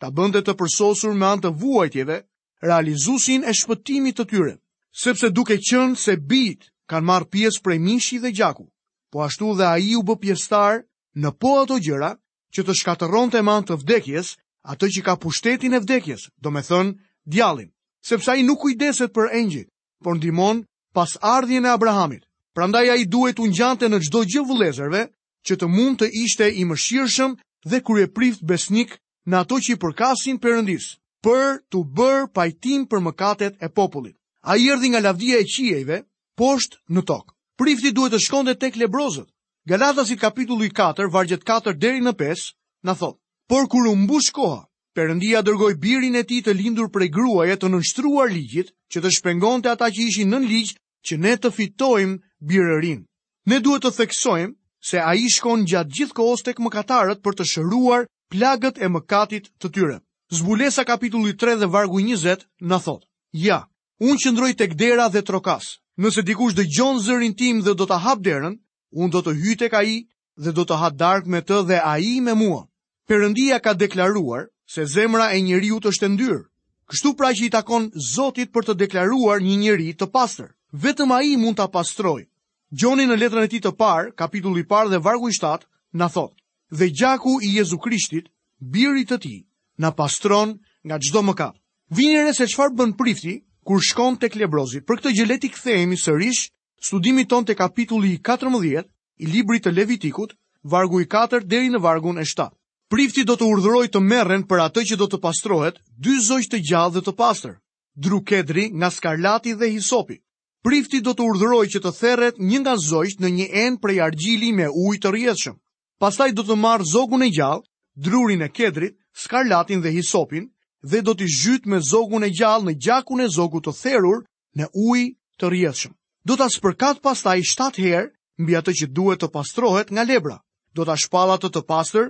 ta 0.00 0.10
bënde 0.14 0.42
të 0.46 0.54
përsosur 0.60 1.14
me 1.18 1.26
antë 1.34 1.50
vuajtjeve, 1.62 2.16
realizusin 2.62 3.42
e 3.48 3.52
shpëtimit 3.58 4.16
të 4.20 4.26
tyre, 4.30 4.54
sepse 5.02 5.30
duke 5.34 5.56
qënë 5.68 5.98
se 5.98 6.14
bit 6.30 6.68
kanë 6.90 7.06
marë 7.10 7.28
pjesë 7.32 7.62
prej 7.64 7.78
mishi 7.82 8.20
dhe 8.22 8.30
gjaku, 8.38 8.68
po 9.12 9.24
ashtu 9.26 9.54
dhe 9.58 9.66
a 9.72 9.76
i 9.82 9.94
u 9.98 10.02
bë 10.06 10.18
pjestar 10.22 10.84
në 11.18 11.30
po 11.42 11.56
ato 11.64 11.78
gjëra 11.82 12.12
që 12.54 12.64
të 12.64 12.76
shkateron 12.80 13.30
të 13.32 13.42
eman 13.42 13.64
të 13.66 13.78
vdekjes, 13.82 14.36
atë 14.70 14.88
që 14.94 15.00
ka 15.06 15.14
pushtetin 15.18 15.74
e 15.74 15.82
vdekjes, 15.82 16.28
do 16.38 16.50
me 16.54 16.62
thënë 16.62 16.94
djalin, 17.34 17.70
sepse 18.06 18.30
a 18.30 18.36
i 18.38 18.46
nuk 18.46 18.60
kujdeset 18.62 19.10
për 19.14 19.32
engjit, 19.40 19.68
por 20.02 20.18
ndimon 20.18 20.62
pas 20.94 21.16
ardhjën 21.20 21.66
e 21.66 21.70
Abrahamit. 21.72 22.24
Prandaj 22.52 22.88
a 22.92 22.94
i 23.00 23.06
duhet 23.08 23.38
unë 23.40 23.54
gjante 23.56 23.88
në 23.88 23.98
gjdo 24.04 24.20
gjë 24.30 24.40
vëlezerve 24.50 25.02
që 25.46 25.54
të 25.56 25.66
mund 25.72 26.02
të 26.02 26.08
ishte 26.20 26.50
i 26.60 26.66
mëshirëshëm 26.68 27.32
dhe 27.64 27.80
kur 27.82 27.98
e 28.02 28.06
prift 28.12 28.42
besnik 28.48 28.96
në 29.30 29.38
ato 29.40 29.58
që 29.62 29.74
i 29.76 29.80
përkasin 29.82 30.38
përëndis, 30.42 30.86
për 31.22 31.60
të 31.70 31.82
bërë 31.98 32.24
pajtim 32.34 32.86
për 32.90 33.02
mëkatet 33.06 33.54
e 33.62 33.68
popullit. 33.70 34.16
A 34.42 34.56
i 34.58 34.68
erdi 34.74 34.88
nga 34.90 35.00
lavdia 35.00 35.38
e 35.38 35.46
qiejve, 35.46 36.00
poshtë 36.38 36.80
në 36.90 37.04
tokë. 37.08 37.30
Prifti 37.60 37.92
duhet 37.94 38.14
të 38.16 38.20
shkonde 38.24 38.54
tek 38.58 38.76
lebrozët. 38.80 39.28
Galatasit 39.70 40.18
kapitullu 40.18 40.64
i 40.66 40.72
4, 40.74 41.06
vargjet 41.14 41.44
4 41.46 41.76
deri 41.78 42.02
në 42.02 42.16
5, 42.18 42.48
në 42.82 42.94
thotë, 42.98 43.20
por 43.48 43.68
kur 43.70 43.86
u 43.86 43.94
mbush 43.94 44.32
koha, 44.34 44.64
përëndia 44.98 45.44
dërgoj 45.46 45.76
birin 45.80 46.18
e 46.18 46.22
ti 46.26 46.40
të 46.42 46.56
lindur 46.58 46.90
për 46.90 47.06
e 47.06 47.08
gruaje 47.14 47.56
të 47.56 47.70
nënshtruar 47.70 48.32
ligjit, 48.34 48.72
që 48.90 48.98
të 49.06 49.12
shpengon 49.18 49.62
të 49.62 49.70
ata 49.70 49.92
që 49.94 50.08
ishi 50.08 50.26
nën 50.26 50.48
ligj 50.50 50.74
që 51.06 51.18
ne 51.22 51.36
të 51.38 51.52
fitojmë 51.56 52.18
birërin. 52.42 53.06
Ne 53.46 53.58
duhet 53.62 53.86
të 53.86 53.94
theksojmë 53.96 54.54
se 54.82 54.98
a 54.98 55.14
i 55.14 55.26
shkon 55.30 55.62
gjatë 55.70 55.94
gjithë 55.96 56.16
kohës 56.18 56.42
tek 56.42 56.58
mëkatarët 56.64 57.20
për 57.22 57.36
të 57.38 57.46
shëruar 57.52 58.08
plagët 58.34 58.80
e 58.82 58.88
mëkatit 58.90 59.48
të 59.62 59.70
tyre. 59.76 59.98
Zbulesa 60.34 60.84
kapitulli 60.88 61.36
3 61.38 61.58
dhe 61.62 61.68
vargu 61.70 62.00
20 62.02 62.46
në 62.70 62.78
thot, 62.86 63.04
ja, 63.46 63.60
unë 64.02 64.18
qëndroj 64.24 64.50
tek 64.58 64.74
dera 64.80 65.06
dhe 65.12 65.22
trokas, 65.22 65.68
nëse 66.02 66.24
dikush 66.26 66.56
dhe 66.56 66.64
gjonë 66.74 67.02
zërin 67.06 67.34
tim 67.38 67.60
dhe 67.62 67.74
do 67.78 67.86
të 67.88 67.98
hap 68.04 68.22
derën, 68.26 68.56
unë 68.98 69.12
do 69.14 69.20
të 69.28 69.36
hyte 69.44 69.68
ka 69.70 69.82
i 69.92 69.96
dhe 70.42 70.50
do 70.56 70.64
të 70.64 70.80
hap 70.82 70.96
dark 70.98 71.28
me 71.30 71.44
të 71.46 71.62
dhe 71.68 71.78
a 71.84 71.94
i 72.02 72.16
me 72.24 72.34
mua. 72.34 72.64
Perëndia 73.08 73.60
ka 73.62 73.74
deklaruar 73.78 74.48
se 74.66 74.86
zemra 74.96 75.30
e 75.36 75.42
njeriu 75.44 75.78
është 75.78 76.06
e 76.06 76.08
ndyrë. 76.16 76.42
Kështu 76.90 77.14
pra 77.16 77.28
që 77.36 77.42
i 77.46 77.50
takon 77.54 77.90
Zotit 78.14 78.50
për 78.52 78.64
të 78.66 78.74
deklaruar 78.84 79.38
një 79.46 79.56
njeri 79.62 79.92
të 79.94 80.10
pastër. 80.10 80.50
Vetëm 80.82 81.12
a 81.12 81.22
i 81.22 81.36
mund 81.36 81.58
të 81.60 81.68
pastroj, 81.74 82.24
Gjoni 82.72 83.04
në 83.04 83.18
letrën 83.20 83.44
e 83.44 83.48
tij 83.52 83.58
të 83.66 83.70
parë, 83.76 84.12
kapitulli 84.16 84.62
i 84.64 84.66
parë 84.68 84.94
dhe 84.94 85.00
vargu 85.04 85.28
i 85.28 85.34
7, 85.36 85.66
na 86.00 86.06
thotë: 86.08 86.34
"Dhe 86.78 86.86
gjaku 86.96 87.34
i 87.44 87.50
Jezu 87.58 87.76
Krishtit, 87.78 88.30
birit 88.72 89.10
të 89.12 89.18
tij, 89.22 89.38
na 89.76 89.90
pastron 89.98 90.56
nga 90.84 90.96
çdo 91.04 91.20
mëkat." 91.20 91.58
Vini 91.92 92.22
re 92.24 92.32
se 92.32 92.46
çfarë 92.48 92.72
bën 92.78 92.92
prifti 92.96 93.34
kur 93.66 93.80
shkon 93.84 94.16
tek 94.16 94.32
Lebrozi. 94.40 94.80
Për 94.88 94.96
këtë 94.98 95.10
gjë 95.16 95.28
le 95.28 95.36
të 95.38 95.48
kthehemi 95.52 95.98
sërish 96.00 96.48
studimit 96.88 97.28
ton 97.28 97.44
të 97.44 97.54
kapitulli 97.60 98.16
14 98.24 98.88
i 99.20 99.26
librit 99.28 99.66
të 99.66 99.70
Levitikut, 99.76 100.30
vargu 100.64 101.00
i 101.00 101.06
4 101.12 101.44
deri 101.44 101.68
në 101.76 101.80
vargun 101.84 102.18
e 102.18 102.24
7. 102.24 102.50
Prifti 102.88 103.24
do 103.28 103.34
të 103.36 103.44
urdhërojë 103.52 103.88
të 103.92 104.00
merren 104.00 104.48
për 104.48 104.58
atë 104.66 104.80
që 104.88 104.96
do 104.96 105.04
të 105.12 105.20
pastrohet 105.20 105.76
dy 106.02 106.16
zogj 106.24 106.48
të 106.48 106.58
gjallë 106.68 106.94
dhe 106.96 107.02
të 107.04 107.12
pastër, 107.20 107.54
drukedri 107.96 108.64
nga 108.80 108.88
skarlati 108.90 109.58
dhe 109.60 109.68
hisopi 109.76 110.16
prifti 110.62 111.00
do 111.02 111.10
të 111.18 111.24
urdhëroj 111.32 111.66
që 111.74 111.80
të 111.82 111.90
therret 111.98 112.38
një 112.38 112.60
nga 112.62 112.76
zojt 112.78 113.20
në 113.20 113.28
një 113.36 113.46
enë 113.66 113.80
prej 113.82 113.98
argjili 114.06 114.52
me 114.54 114.68
ujë 114.70 115.00
të 115.02 115.12
rjedhshëm. 115.14 115.56
Pastaj 116.02 116.30
do 116.38 116.42
të 116.46 116.56
marë 116.58 116.86
zogun 116.92 117.22
e 117.26 117.30
gjallë, 117.36 117.64
drurin 117.94 118.42
e 118.42 118.48
kedrit, 118.50 118.96
skarlatin 119.22 119.82
dhe 119.82 119.92
hisopin 119.96 120.48
dhe 120.90 121.02
do 121.06 121.12
t'i 121.14 121.26
zhyt 121.30 121.66
me 121.70 121.78
zogun 121.82 122.24
e 122.26 122.30
gjallë 122.34 122.66
në 122.70 122.76
gjakun 122.86 123.20
e 123.22 123.28
zogut 123.30 123.66
të 123.68 123.74
therur 123.82 124.22
në 124.58 124.68
ujë 124.74 125.04
të 125.38 125.50
rjedhshëm. 125.52 125.92
Do 126.26 126.36
ta 126.36 126.48
spërkat 126.50 127.02
pastaj 127.02 127.38
7 127.52 127.82
herë 127.82 128.10
mbi 128.42 128.56
atë 128.58 128.72
që 128.78 128.88
duhet 128.96 129.22
të 129.22 129.28
pastrohet 129.34 129.90
nga 129.92 130.06
lebra. 130.06 130.38
Do 130.74 130.86
ta 130.88 130.94
shpalat 130.96 131.42
atë 131.44 131.58
të 131.60 131.66
pastër 131.68 132.06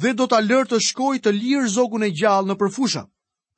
dhe 0.00 0.14
do 0.14 0.26
ta 0.26 0.38
lërë 0.42 0.70
të 0.72 0.80
shkojë 0.88 1.22
të 1.26 1.34
lirë 1.36 1.70
zogun 1.74 2.06
e 2.06 2.10
gjallë 2.14 2.50
në 2.50 2.56
përfusha. 2.60 3.02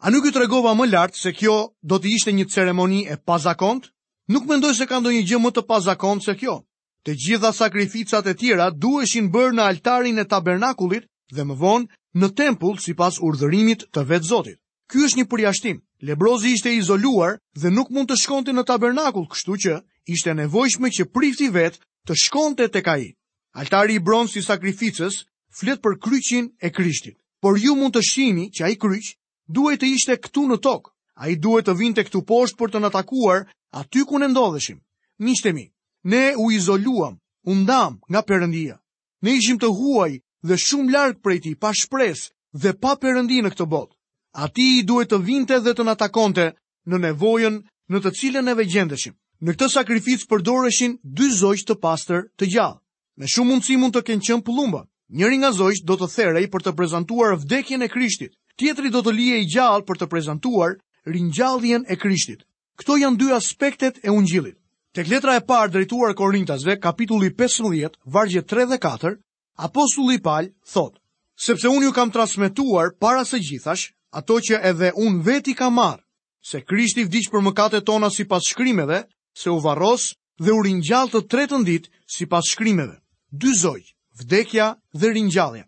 A 0.05 0.09
nuk 0.11 0.27
ju 0.29 0.33
tregova 0.33 0.73
më 0.79 0.89
lart 0.91 1.17
se 1.17 1.33
kjo 1.33 1.59
do 1.83 1.97
të 2.01 2.13
ishte 2.17 2.33
një 2.33 2.49
ceremoni 2.51 3.05
e 3.13 3.17
pazakontë? 3.29 3.89
Nuk 4.29 4.45
mendoj 4.45 4.75
se 4.77 4.85
ka 4.89 4.99
ndonjë 5.01 5.23
gjë 5.25 5.39
më 5.41 5.51
të 5.57 5.63
pazakontë 5.73 6.25
se 6.27 6.33
kjo. 6.37 6.57
Të 7.07 7.13
gjitha 7.23 7.49
sakrificat 7.57 8.27
e 8.29 8.35
tjera 8.37 8.67
duheshin 8.77 9.31
bërë 9.33 9.55
në 9.57 9.65
altarin 9.73 10.21
e 10.21 10.27
tabernakulit 10.29 11.07
dhe 11.33 11.45
më 11.49 11.55
vonë 11.63 11.89
në 12.21 12.29
tempull 12.37 12.77
si 12.85 12.93
pas 12.95 13.17
urdhërimit 13.25 13.87
të 13.93 14.05
vetë 14.11 14.29
Zotit. 14.29 14.59
Ky 14.91 15.01
është 15.07 15.19
një 15.23 15.29
përjashtim. 15.33 15.79
Lebrozi 16.11 16.53
ishte 16.59 16.73
izoluar 16.77 17.39
dhe 17.57 17.71
nuk 17.73 17.89
mund 17.91 18.13
të 18.13 18.19
shkonte 18.21 18.53
në 18.53 18.65
tabernakull, 18.69 19.25
kështu 19.33 19.55
që 19.65 19.73
ishte 20.15 20.35
nevojshme 20.37 20.91
që 20.97 21.09
prifti 21.13 21.49
vet 21.57 21.81
të 22.07 22.15
shkonte 22.27 22.69
tek 22.69 22.85
ai. 22.87 23.09
Altari 23.57 23.97
i 23.97 24.05
bronzit 24.05 24.43
i 24.43 24.47
sakrificës 24.47 25.23
flet 25.57 25.81
për 25.81 25.97
kryqin 26.05 26.53
e 26.61 26.69
Krishtit. 26.71 27.17
Por 27.41 27.57
ju 27.57 27.75
mund 27.81 27.97
të 27.97 28.05
shihni 28.05 28.51
që 28.53 28.65
ai 28.69 28.77
kryq 28.77 29.09
duhet 29.49 29.81
të 29.81 29.87
ishte 29.97 30.21
këtu 30.21 30.45
në 30.53 30.61
tokë. 30.61 30.93
Ai 31.19 31.33
duhet 31.35 31.67
të 31.67 31.75
vinte 31.81 32.05
këtu 32.07 32.21
poshtë 32.29 32.57
për 32.61 32.71
të 32.71 32.79
na 32.85 32.91
takuar 32.95 33.49
aty 33.73 34.05
ku 34.05 34.19
ne 34.19 34.29
ndodheshim. 34.29 34.81
Mishtemi, 35.19 35.73
ne 36.05 36.35
u 36.39 36.51
izoluam, 36.53 37.19
u 37.45 37.55
ndam 37.55 38.01
nga 38.11 38.23
përëndia. 38.23 38.77
Ne 39.23 39.35
ishim 39.37 39.59
të 39.59 39.67
huaj 39.69 40.13
dhe 40.47 40.55
shumë 40.57 40.93
larkë 40.95 41.21
prej 41.25 41.39
ti 41.43 41.53
pa 41.59 41.73
shpresë 41.75 42.31
dhe 42.63 42.71
pa 42.81 42.95
përëndi 43.03 43.43
në 43.43 43.51
këtë 43.55 43.67
botë. 43.67 43.95
A 44.39 44.47
ti 44.49 44.79
i 44.79 44.83
duhet 44.87 45.11
të 45.11 45.19
vinte 45.27 45.57
dhe 45.61 45.75
të 45.75 45.85
natakonte 45.85 46.53
në 46.87 46.97
nevojen 47.03 47.63
në 47.91 47.99
të 48.01 48.11
cilën 48.19 48.47
e 48.51 48.55
vejgjendeshim. 48.55 49.15
Në 49.43 49.51
këtë 49.57 49.69
sakrificë 49.73 50.29
përdoreshin 50.31 50.97
dy 51.03 51.27
zojsh 51.35 51.67
të 51.67 51.75
pastër 51.83 52.29
të 52.39 52.47
gjallë. 52.55 52.79
Me 53.19 53.27
shumë 53.27 53.51
mundësi 53.51 53.77
mund 53.79 53.95
të 53.95 54.05
kenë 54.07 54.23
qëmë 54.29 54.45
pëllumba. 54.47 54.85
Njëri 55.09 55.37
nga 55.43 55.51
zojsh 55.57 55.83
do 55.89 55.97
të 55.99 56.07
therej 56.15 56.47
për 56.53 56.63
të 56.63 56.75
prezentuar 56.79 57.35
vdekjen 57.35 57.83
e 57.83 57.89
krishtit. 57.89 58.33
Tjetri 58.59 58.91
do 58.91 59.03
të 59.03 59.13
lije 59.15 59.43
i 59.43 59.49
gjallë 59.51 59.87
për 59.89 59.97
të 59.99 60.07
prezentuar 60.11 60.77
rinjallien 61.07 61.87
e 61.89 61.97
krishtit. 61.97 62.45
Këto 62.79 62.95
janë 63.03 63.19
dy 63.19 63.29
aspektet 63.35 63.97
e 64.07 64.11
ungjillit. 64.15 64.55
Tek 64.95 65.09
letra 65.11 65.35
e 65.39 65.43
parë 65.43 65.73
drejtuar 65.75 66.13
Korintasve, 66.15 66.77
kapitulli 66.79 67.33
15, 67.35 67.97
vargje 68.07 68.43
3 68.47 68.69
dhe 68.71 68.79
4, 68.85 69.17
apostulli 69.67 70.21
Paul 70.23 70.53
thot: 70.73 70.95
Sepse 71.35 71.67
unë 71.69 71.89
ju 71.91 71.93
kam 71.97 72.13
transmetuar 72.15 72.95
para 73.03 73.25
së 73.27 73.41
gjithash 73.49 73.89
ato 74.21 74.39
që 74.47 74.61
edhe 74.71 74.93
unë 74.95 75.23
veti 75.27 75.57
kam 75.59 75.75
marrë, 75.81 76.05
se 76.39 76.63
Krishti 76.63 77.03
vdiq 77.09 77.29
për 77.35 77.45
mëkatet 77.49 77.85
tona 77.87 78.11
sipas 78.15 78.47
shkrimeve, 78.53 79.01
se 79.35 79.51
u 79.51 79.59
varros 79.59 80.13
dhe 80.39 80.55
u 80.55 80.63
ringjall 80.63 81.11
të 81.11 81.25
tretën 81.35 81.67
ditë 81.67 81.91
sipas 82.19 82.55
shkrimeve. 82.55 83.01
Dy 83.35 83.55
zoj, 83.59 83.83
vdekja 84.23 84.71
dhe 84.95 85.11
ringjallja. 85.13 85.65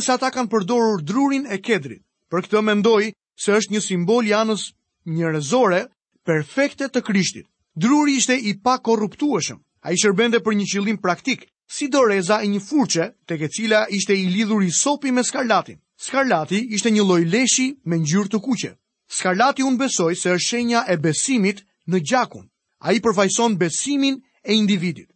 sa 0.00 0.14
ata 0.14 0.30
kanë 0.30 0.48
përdorur 0.48 1.02
drurin 1.04 1.46
e 1.52 1.58
kedrit. 1.60 2.02
Për 2.30 2.40
këtë 2.44 2.60
mendoj 2.64 3.12
se 3.36 3.50
është 3.52 3.72
një 3.74 3.80
simbol 3.80 4.24
i 4.24 4.32
anës 4.34 4.72
njerëzore 5.06 5.84
perfekte 6.30 6.86
të 6.94 7.00
Krishtit. 7.02 7.46
Druri 7.84 8.12
ishte 8.20 8.36
i 8.48 8.52
pa 8.64 8.76
korruptueshëm. 8.86 9.58
A 9.86 9.92
i 9.94 9.98
shërbende 9.98 10.38
për 10.44 10.54
një 10.58 10.66
qëllim 10.72 10.98
praktik, 11.02 11.46
si 11.66 11.88
do 11.90 12.02
reza 12.06 12.36
e 12.44 12.50
një 12.52 12.60
furqe, 12.62 13.06
të 13.26 13.34
ke 13.40 13.48
cila 13.54 13.80
ishte 13.98 14.14
i 14.14 14.26
lidhur 14.30 14.62
i 14.62 14.70
sopi 14.82 15.10
me 15.14 15.24
skarlatin. 15.26 15.78
Skarlati 16.06 16.60
ishte 16.76 16.90
një 16.94 17.04
loj 17.10 17.24
leshi 17.32 17.66
me 17.88 17.98
njërë 17.98 18.30
të 18.32 18.40
kuqe. 18.46 18.70
Skarlati 19.18 19.66
unë 19.66 19.80
besoj 19.82 20.14
se 20.22 20.30
është 20.36 20.46
shenja 20.50 20.84
e 20.92 20.96
besimit 21.04 21.64
në 21.90 21.98
gjakun. 22.10 22.46
A 22.86 22.92
i 22.94 23.00
përfajson 23.04 23.56
besimin 23.58 24.20
e 24.46 24.54
individit. 24.54 25.08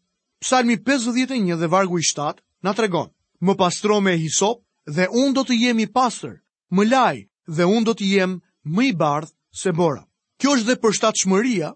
Psalmi 0.43 0.79
51 0.89 1.55
dhe 1.63 1.69
vargu 1.77 1.99
i 1.99 2.03
7 2.11 2.43
na 2.63 2.73
tregon, 2.75 3.11
më 3.41 3.53
pastro 3.61 4.01
me 4.03 4.17
hisop 4.19 4.65
dhe 4.97 5.07
unë 5.15 5.33
do 5.39 5.45
të 5.47 5.61
jemi 5.63 5.87
pastor, 5.95 6.41
më 6.75 6.83
laj 6.91 7.17
dhe 7.57 7.71
unë 7.75 7.87
do 7.91 7.95
të 7.95 8.11
jem 8.17 8.41
më 8.67 8.89
i 8.89 8.93
bardh 8.99 9.31
se 9.63 9.73
bora. 9.73 10.03
Kjo 10.43 10.53
është 10.57 10.67
dhe 10.69 10.77
përshtatshmëria 10.85 11.69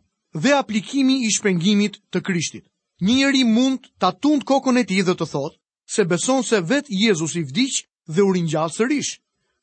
dhe 0.45 0.53
aplikimi 0.55 1.17
i 1.27 1.31
shpengimit 1.35 1.99
të 2.13 2.23
Krishtit. 2.29 2.65
Një 3.09 3.45
mund 3.51 3.87
ta 4.03 4.11
tund 4.23 4.45
kokën 4.51 4.79
e 4.81 4.85
tij 4.89 5.03
dhe 5.07 5.15
të 5.21 5.27
thotë 5.35 5.59
se 5.95 6.05
beson 6.11 6.43
se 6.43 6.61
vet 6.71 6.87
Jezusi 6.91 7.39
i 7.41 7.45
vdiq 7.51 7.75
dhe 8.15 8.23
u 8.27 8.33
ringjall 8.35 8.71
sërish. 8.79 9.13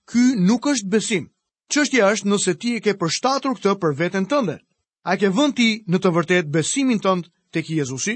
Ky 0.10 0.22
nuk 0.48 0.68
është 0.72 0.90
besim. 0.94 1.25
Çështja 1.74 2.10
është 2.14 2.30
nëse 2.30 2.54
ti 2.62 2.75
e 2.78 2.82
ke 2.86 2.94
përshtatur 3.02 3.58
këtë 3.58 3.74
për 3.82 3.96
veten 4.00 4.25
tënde. 4.32 4.58
A 5.04 5.18
ke 5.20 5.30
vënë 5.34 5.58
ti 5.58 5.70
në 5.92 5.98
të 6.02 6.10
vërtetë 6.16 6.54
besimin 6.56 7.00
tënd 7.02 7.28
tek 7.54 7.70
Jezusi? 7.74 8.16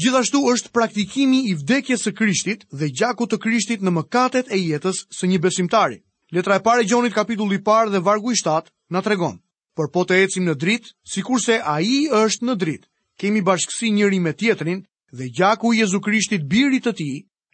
Gjithashtu 0.00 0.40
është 0.52 0.72
praktikimi 0.74 1.42
i 1.50 1.54
vdekjes 1.54 2.04
së 2.06 2.14
Krishtit 2.18 2.66
dhe 2.78 2.92
gjakut 2.98 3.30
të 3.32 3.38
Krishtit 3.44 3.82
në 3.84 3.90
mëkatet 3.98 4.50
e 4.54 4.58
jetës 4.62 5.04
së 5.18 5.28
një 5.30 5.38
besimtari. 5.44 5.98
Letra 6.34 6.56
e 6.60 6.64
parë 6.66 6.82
e 6.84 6.88
Gjonit 6.90 7.14
kapitulli 7.14 7.58
1 7.62 7.90
dhe 7.94 8.00
vargu 8.06 8.32
7 8.44 8.70
na 8.96 9.02
tregon 9.02 9.36
por 9.74 9.90
po 9.90 10.04
të 10.06 10.20
ecim 10.24 10.44
në 10.48 10.54
dritë, 10.54 10.92
si 11.04 11.22
kurse 11.26 11.56
a 11.62 11.78
i 11.82 12.06
është 12.14 12.46
në 12.46 12.54
dritë, 12.62 12.88
kemi 13.18 13.42
bashkësi 13.42 13.90
njëri 13.96 14.20
me 14.22 14.32
tjetërin 14.38 14.84
dhe 15.12 15.28
gjaku 15.34 15.72
Jezu 15.74 16.00
Krishtit 16.02 16.46
birit 16.46 16.86
të 16.86 16.92
ti 17.00 17.08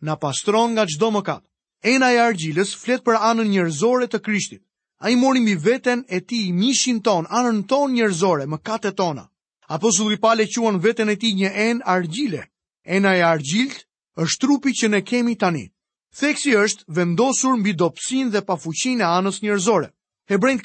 na 0.04 0.16
pastron 0.20 0.74
nga 0.76 0.84
gjdo 0.88 1.10
më 1.16 1.22
katë. 1.26 1.46
Ena 1.84 2.10
e 2.12 2.20
argjilës 2.20 2.74
fletë 2.76 3.04
për 3.06 3.16
anën 3.30 3.48
njërzore 3.48 4.06
të 4.08 4.20
Krishtit. 4.20 4.62
A 5.00 5.08
i 5.10 5.16
morim 5.16 5.46
i 5.48 5.54
veten 5.56 6.04
e 6.12 6.20
ti 6.20 6.42
i 6.46 6.52
mishin 6.52 7.00
ton, 7.00 7.24
anën 7.32 7.64
ton 7.68 7.92
njërzore, 7.96 8.44
më 8.46 8.58
katë 8.60 8.92
tona. 9.00 9.24
Apo 9.72 9.88
së 9.88 10.04
dhuj 10.04 10.18
quan 10.20 10.38
quen 10.52 10.80
veten 10.84 11.08
e 11.08 11.16
ti 11.16 11.32
një 11.34 11.50
en 11.68 11.80
argjile. 11.84 12.44
Ena 12.84 13.16
e 13.16 13.22
argjilët 13.22 13.86
është 14.20 14.40
trupi 14.40 14.70
që 14.76 14.88
ne 14.90 15.00
kemi 15.02 15.36
tani. 15.40 15.72
Theksi 16.18 16.52
është 16.56 16.84
vendosur 16.88 17.56
mbi 17.56 17.72
dopsin 17.72 18.28
dhe 18.30 18.42
pafuqin 18.44 19.00
e 19.00 19.04
anës 19.04 19.40
njërzore. 19.42 19.88
Hebrejt 20.28 20.60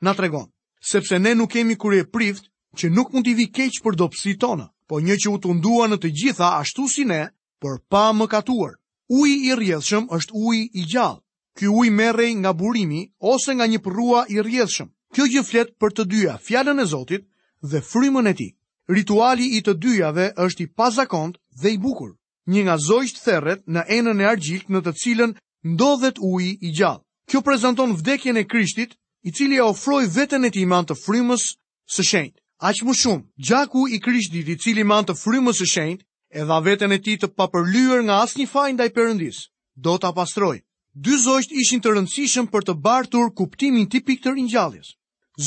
na 0.00 0.14
tregon, 0.14 0.48
sepse 0.80 1.18
ne 1.18 1.34
nuk 1.34 1.52
kemi 1.52 1.74
kurë 1.76 2.08
prift 2.12 2.48
që 2.76 2.90
nuk 2.92 3.12
mund 3.12 3.24
t'i 3.26 3.34
vi 3.34 3.46
keq 3.50 3.80
për 3.84 3.96
dobësitë 3.96 4.40
tona, 4.40 4.68
po 4.88 5.00
një 5.00 5.16
që 5.24 5.30
u 5.32 5.38
tundua 5.40 5.88
në 5.88 5.96
të 6.02 6.10
gjitha 6.20 6.50
ashtu 6.60 6.88
si 6.88 7.04
ne, 7.04 7.22
por 7.58 7.80
pa 7.88 8.12
mëkatuar. 8.12 8.76
Uji 9.10 9.36
i 9.50 9.54
rrjedhshëm 9.54 10.08
është 10.12 10.34
uji 10.34 10.62
i 10.80 10.84
gjallë. 10.92 11.20
Ky 11.56 11.70
ujë 11.72 11.92
merrej 11.94 12.32
nga 12.42 12.52
burimi 12.52 13.06
ose 13.18 13.54
nga 13.54 13.64
një 13.66 13.78
prrua 13.80 14.26
i 14.28 14.40
rrjedhshëm. 14.42 14.90
Kjo 15.14 15.24
gjë 15.30 15.42
flet 15.48 15.70
për 15.80 15.92
të 15.96 16.04
dyja, 16.10 16.34
fjalën 16.42 16.82
e 16.82 16.86
Zotit 16.86 17.22
dhe 17.70 17.80
frymën 17.80 18.28
e 18.28 18.34
tij. 18.34 18.50
Rituali 18.88 19.46
i 19.56 19.62
të 19.64 19.72
dyjave 19.82 20.26
është 20.36 20.62
i 20.62 20.66
pazakont 20.76 21.38
dhe 21.62 21.72
i 21.72 21.78
bukur. 21.78 22.12
Një 22.50 22.62
nga 22.66 22.76
zojt 22.78 23.16
therret 23.24 23.62
në 23.66 23.86
enën 23.96 24.20
e 24.22 24.28
argjilit 24.28 24.68
në 24.68 24.80
të 24.84 24.92
cilën 25.00 25.32
ndodhet 25.64 26.18
uji 26.20 26.58
i 26.66 26.74
gjallë. 26.76 27.02
Kjo 27.30 27.40
prezanton 27.46 27.96
vdekjen 27.96 28.36
e 28.36 28.44
Krishtit 28.44 28.98
i 29.26 29.32
cili 29.32 29.56
e 29.56 29.62
ofroi 29.62 30.06
veten 30.14 30.44
e 30.46 30.50
tij 30.54 30.66
me 30.70 30.78
të 30.86 30.94
frymës 31.02 31.44
së 31.90 32.04
shenjtë. 32.10 32.38
Aq 32.68 32.78
më 32.86 32.92
shumë, 32.98 33.24
gjaku 33.48 33.82
i 33.90 33.98
Krishtit, 34.00 34.48
i 34.48 34.56
cili 34.62 34.84
me 34.86 35.00
të 35.02 35.16
frymës 35.18 35.58
së 35.60 35.66
shenjtë, 35.72 36.06
e 36.38 36.44
dha 36.48 36.58
veten 36.62 36.94
e 36.94 37.00
tij 37.04 37.16
të 37.22 37.28
papërlyer 37.38 38.04
nga 38.06 38.20
asnjë 38.24 38.46
faj 38.52 38.70
ndaj 38.76 38.90
Perëndisë. 38.96 39.42
Do 39.84 39.96
ta 39.98 40.12
pastroj. 40.14 40.62
Dy 41.02 41.16
zogjt 41.26 41.50
ishin 41.62 41.82
të 41.82 41.96
rëndësishëm 41.96 42.46
për 42.54 42.68
të 42.68 42.74
bartur 42.86 43.26
kuptimin 43.38 43.90
tipik 43.94 44.22
të 44.22 44.32
ringjalljes. 44.36 44.94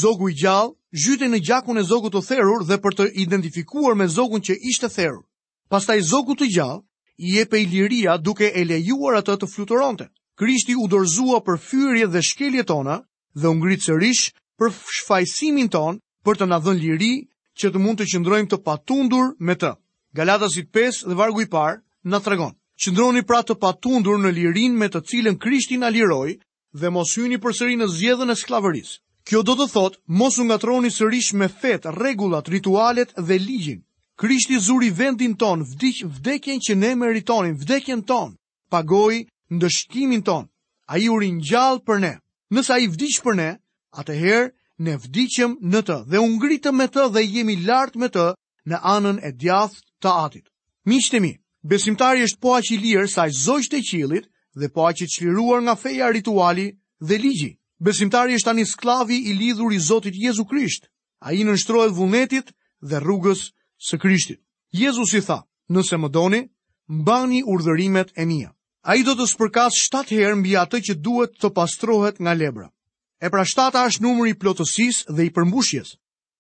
Zogu 0.02 0.28
i 0.30 0.36
gjallë 0.42 0.76
zhyte 1.04 1.26
në 1.32 1.40
gjakun 1.48 1.80
e 1.82 1.88
zogut 1.92 2.14
të 2.14 2.22
therrur 2.28 2.62
dhe 2.68 2.78
për 2.84 2.94
të 2.98 3.06
identifikuar 3.24 3.96
me 3.98 4.06
zogun 4.18 4.44
që 4.46 4.60
ishte 4.72 4.92
therrur. 4.96 5.24
Pastaj 5.72 6.02
zogu 6.12 6.36
i 6.46 6.52
gjallë 6.56 6.84
i 7.26 7.36
jep 7.38 7.54
e 7.58 7.64
liria 7.72 8.18
duke 8.22 8.52
e 8.54 8.62
lejuar 8.66 9.16
atë 9.24 9.38
të 9.40 9.48
fluturonte. 9.54 10.10
Krishti 10.38 10.76
u 10.78 10.86
dorzua 10.88 11.40
për 11.42 11.58
fyrje 11.70 12.06
dhe 12.14 12.22
shkelje 12.22 12.64
tona 12.64 13.02
dhe 13.34 13.48
u 13.50 13.56
ngrit 13.56 13.84
sërish 13.84 14.32
për 14.60 14.72
shfajsimin 15.00 15.70
ton 15.70 16.00
për 16.26 16.38
të 16.42 16.46
na 16.50 16.58
dhënë 16.62 16.82
liri 16.82 17.14
që 17.60 17.72
të 17.74 17.80
mund 17.82 18.00
të 18.02 18.08
qëndrojmë 18.14 18.50
të 18.54 18.58
patundur 18.66 19.34
me 19.40 19.56
të. 19.56 19.74
Galatasit 20.16 20.72
5 20.74 21.04
dhe 21.08 21.16
vargu 21.16 21.42
i 21.44 21.48
parë 21.52 21.80
na 22.12 22.20
tregon: 22.20 22.54
Qëndroni 22.82 23.24
pra 23.28 23.44
të 23.44 23.56
patundur 23.62 24.18
në 24.20 24.32
lirinë 24.38 24.78
me 24.80 24.88
të 24.90 25.02
cilën 25.10 25.38
Krishti 25.38 25.78
na 25.78 25.90
liroi 25.92 26.40
dhe 26.74 26.90
mos 26.90 27.14
hyni 27.18 27.38
përsëri 27.42 27.78
në 27.80 27.88
zgjedhjen 27.88 28.34
e 28.34 28.36
skllavërisë. 28.36 28.98
Kjo 29.28 29.44
do 29.46 29.54
të 29.60 29.66
thotë 29.76 30.00
mos 30.18 30.40
u 30.42 30.46
ngatroni 30.48 30.90
sërish 30.90 31.34
me 31.38 31.48
fet, 31.50 31.86
rregullat, 31.86 32.50
ritualet 32.50 33.12
dhe 33.28 33.38
ligjin. 33.38 33.84
Krishti 34.18 34.58
zuri 34.60 34.90
vendin 34.90 35.36
ton, 35.38 35.62
vdiq 35.64 36.02
vdekjen 36.08 36.60
që 36.60 36.74
ne 36.76 36.96
meritonim, 36.96 37.56
vdekjen 37.56 38.02
ton, 38.04 38.34
pagoi 38.70 39.28
ndështimin 39.54 40.24
ton. 40.24 40.48
Ai 40.90 41.08
u 41.14 41.20
ringjall 41.20 41.84
për 41.86 41.98
ne. 42.02 42.14
Nësa 42.56 42.78
i 42.82 42.88
vdiq 42.90 43.18
për 43.26 43.36
ne, 43.38 43.46
atëherë 44.02 44.46
ne 44.86 44.94
vdishem 45.04 45.52
në 45.74 45.82
të 45.90 45.98
dhe 46.12 46.22
ungritëm 46.28 46.80
me 46.82 46.88
të 46.94 47.04
dhe 47.14 47.22
jemi 47.24 47.58
lartë 47.68 48.00
me 48.04 48.08
të 48.16 48.24
në 48.72 48.80
anën 48.96 49.20
e 49.28 49.32
djath 49.44 49.76
të 50.06 50.14
atit. 50.26 50.46
Mishtemi, 50.92 51.30
besimtari 51.74 52.26
është 52.30 52.42
po 52.46 52.56
aqë 52.58 52.74
i 52.74 52.80
lirë 52.86 53.12
sa 53.14 53.28
i 53.30 53.36
zojsh 53.46 53.70
të 53.74 53.84
qilit 53.90 54.30
dhe 54.62 54.72
po 54.78 54.88
aqë 54.90 55.06
i 55.08 55.12
qliruar 55.16 55.62
nga 55.64 55.76
feja 55.84 56.10
rituali 56.16 56.66
dhe 57.10 57.22
ligji. 57.22 57.52
Besimtari 57.86 58.36
është 58.40 58.48
tani 58.50 58.66
skllavi 58.68 59.18
sklavi 59.20 59.36
i 59.36 59.38
lidhur 59.42 59.72
i 59.76 59.80
Zotit 59.90 60.14
Jezu 60.24 60.46
Krisht, 60.50 60.90
a 61.28 61.32
i 61.34 61.46
nështrojët 61.48 61.96
vunetit 62.00 62.50
dhe 62.90 62.98
rrugës 63.00 63.46
së 63.90 64.02
Krishtit. 64.02 64.42
Jezus 64.82 65.14
i 65.14 65.22
tha, 65.28 65.40
nëse 65.70 65.96
më 66.02 66.10
doni, 66.18 66.42
mbani 67.00 67.42
urdhërimet 67.54 68.10
e 68.20 68.26
mija. 68.32 68.52
A 68.88 68.96
i 68.96 69.04
do 69.04 69.12
të 69.20 69.26
spërkas 69.28 69.76
7 69.92 70.08
herë 70.24 70.36
mbi 70.40 70.54
atë 70.60 70.80
që 70.88 70.94
duhet 71.04 71.34
të 71.44 71.50
pastrohet 71.56 72.20
nga 72.24 72.32
lebra. 72.40 72.70
E 73.20 73.28
pra 73.30 73.44
7 73.44 73.76
ashtë 73.80 74.06
numëri 74.06 74.32
i 74.34 74.38
plotësis 74.40 75.02
dhe 75.10 75.26
i 75.28 75.34
përmbushjes. 75.36 75.90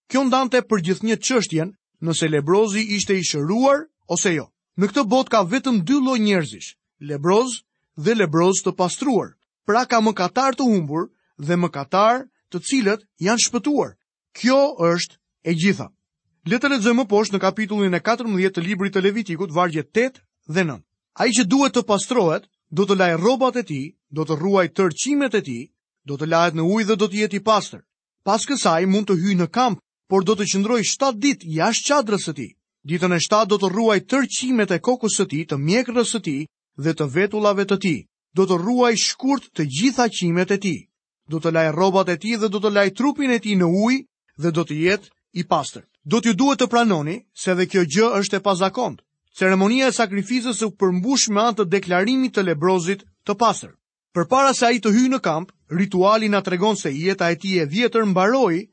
Kjo 0.09 0.21
ndante 0.29 0.61
për 0.69 0.83
gjithë 0.87 1.07
një 1.09 1.17
qështjen 1.27 1.73
nëse 2.07 2.29
lebrozi 2.31 2.85
ishte 2.97 3.17
i 3.19 3.23
shëruar 3.27 3.81
ose 4.15 4.31
jo. 4.37 4.45
Në 4.79 4.87
këtë 4.93 5.03
bot 5.11 5.27
ka 5.33 5.41
vetëm 5.51 5.81
dy 5.89 5.97
loj 6.05 6.17
njerëzish, 6.23 6.69
lebroz 7.11 7.59
dhe 8.05 8.15
lebroz 8.15 8.63
të 8.63 8.73
pastruar. 8.79 9.35
Pra 9.67 9.83
ka 9.91 9.99
më 9.99 10.15
katar 10.21 10.55
të 10.55 10.63
humbur 10.71 11.09
dhe 11.49 11.59
më 11.59 11.67
katar 11.75 12.23
të 12.53 12.63
cilët 12.69 13.03
janë 13.27 13.45
shpëtuar. 13.49 13.91
Kjo 14.39 14.61
është 14.93 15.19
e 15.43 15.55
gjitha. 15.59 15.89
Letër 16.47 16.77
të 16.79 16.83
zëmë 16.87 17.05
poshtë 17.11 17.35
në 17.35 17.43
kapitullin 17.43 17.93
e 17.93 17.99
14 18.07 18.55
të 18.55 18.63
libri 18.69 18.89
të 18.95 19.03
levitikut, 19.03 19.51
vargje 19.59 19.83
8 20.05 20.23
dhe 20.55 20.63
9. 20.71 20.85
A 21.19 21.27
i 21.27 21.33
që 21.35 21.43
duhet 21.51 21.73
të 21.75 21.81
pastrohet, 21.87 22.45
do 22.79 22.85
të 22.87 22.95
lajë 23.01 23.15
robat 23.19 23.57
e 23.59 23.65
ti, 23.69 23.79
do 24.15 24.23
të 24.29 24.35
ruaj 24.41 24.67
tërqimet 24.79 25.33
e 25.35 25.41
ti, 25.47 25.55
do 26.07 26.15
të 26.17 26.29
lajët 26.31 26.55
në 26.59 26.63
ujë 26.75 26.85
dhe 26.89 26.95
do 27.01 27.09
të 27.11 27.17
jetë 27.21 27.39
i 27.39 27.43
pastër. 27.49 27.81
Pas 28.27 28.45
kësaj 28.47 28.85
mund 28.93 29.09
të 29.09 29.17
hyjë 29.23 29.39
në 29.41 29.47
kamp, 29.57 29.81
por 30.09 30.23
do 30.29 30.37
të 30.39 30.47
qëndroj 30.53 30.77
7 30.91 31.19
dit 31.25 31.43
jashtë 31.57 31.89
qadrës 31.97 32.29
e 32.31 32.33
ti. 32.37 32.47
Ditën 32.91 33.11
e 33.11 33.19
7 33.25 33.49
do 33.51 33.57
të 33.65 33.71
ruaj 33.73 33.97
tërqimet 34.13 34.71
e 34.71 34.79
kokës 34.87 35.19
e 35.23 35.25
ti, 35.33 35.41
të 35.49 35.57
mjekrës 35.67 36.15
e 36.15 36.21
ti 36.27 36.37
dhe 36.85 36.95
të 36.95 37.09
vetullave 37.17 37.67
të 37.67 37.77
ti. 37.83 37.93
Do 38.39 38.47
të 38.47 38.61
ruaj 38.63 38.93
shkurt 39.09 39.51
të 39.53 39.67
gjitha 39.75 40.07
qimet 40.19 40.51
e 40.51 40.57
ti. 40.65 40.75
Do 41.31 41.43
të 41.43 41.51
lajë 41.57 41.75
robat 41.81 42.09
e 42.09 42.17
ti 42.23 42.37
dhe 42.39 42.47
do 42.55 42.63
të 42.63 42.71
lajë 42.77 42.95
trupin 43.01 43.35
e 43.35 43.41
ti 43.43 43.59
në 43.59 43.67
ujë 43.83 43.99
dhe 44.43 44.55
do 44.57 44.63
të 44.69 44.79
jetë 44.87 45.11
i 45.33 45.43
pastër. 45.51 45.83
Do 46.11 46.21
t'ju 46.23 46.33
duhet 46.39 46.63
të 46.63 46.69
pranoni 46.71 47.19
se 47.43 47.55
dhe 47.59 47.67
kjo 47.71 47.83
gjë 47.95 48.11
është 48.21 48.39
e 48.39 48.43
pazakontë 48.47 49.03
ceremonia 49.37 49.89
e 49.89 49.95
sakrificës 49.95 50.61
u 50.65 50.69
përmbush 50.81 51.27
me 51.33 51.41
anë 51.43 51.57
të 51.59 51.65
deklarimit 51.75 52.35
të 52.37 52.45
lebrozit 52.49 53.03
të 53.27 53.35
pasër. 53.41 53.73
Për 54.17 54.27
para 54.29 54.53
se 54.57 54.65
a 54.65 54.71
i 54.73 54.79
të 54.81 54.91
hyjë 54.95 55.11
në 55.15 55.19
kamp, 55.27 55.51
rituali 55.79 56.29
nga 56.31 56.41
tregon 56.47 56.77
se 56.81 56.89
jeta 56.97 57.27
e 57.33 57.37
ti 57.43 57.57
e 57.61 57.65
vjetër 57.69 58.05
mbaroi 58.09 58.63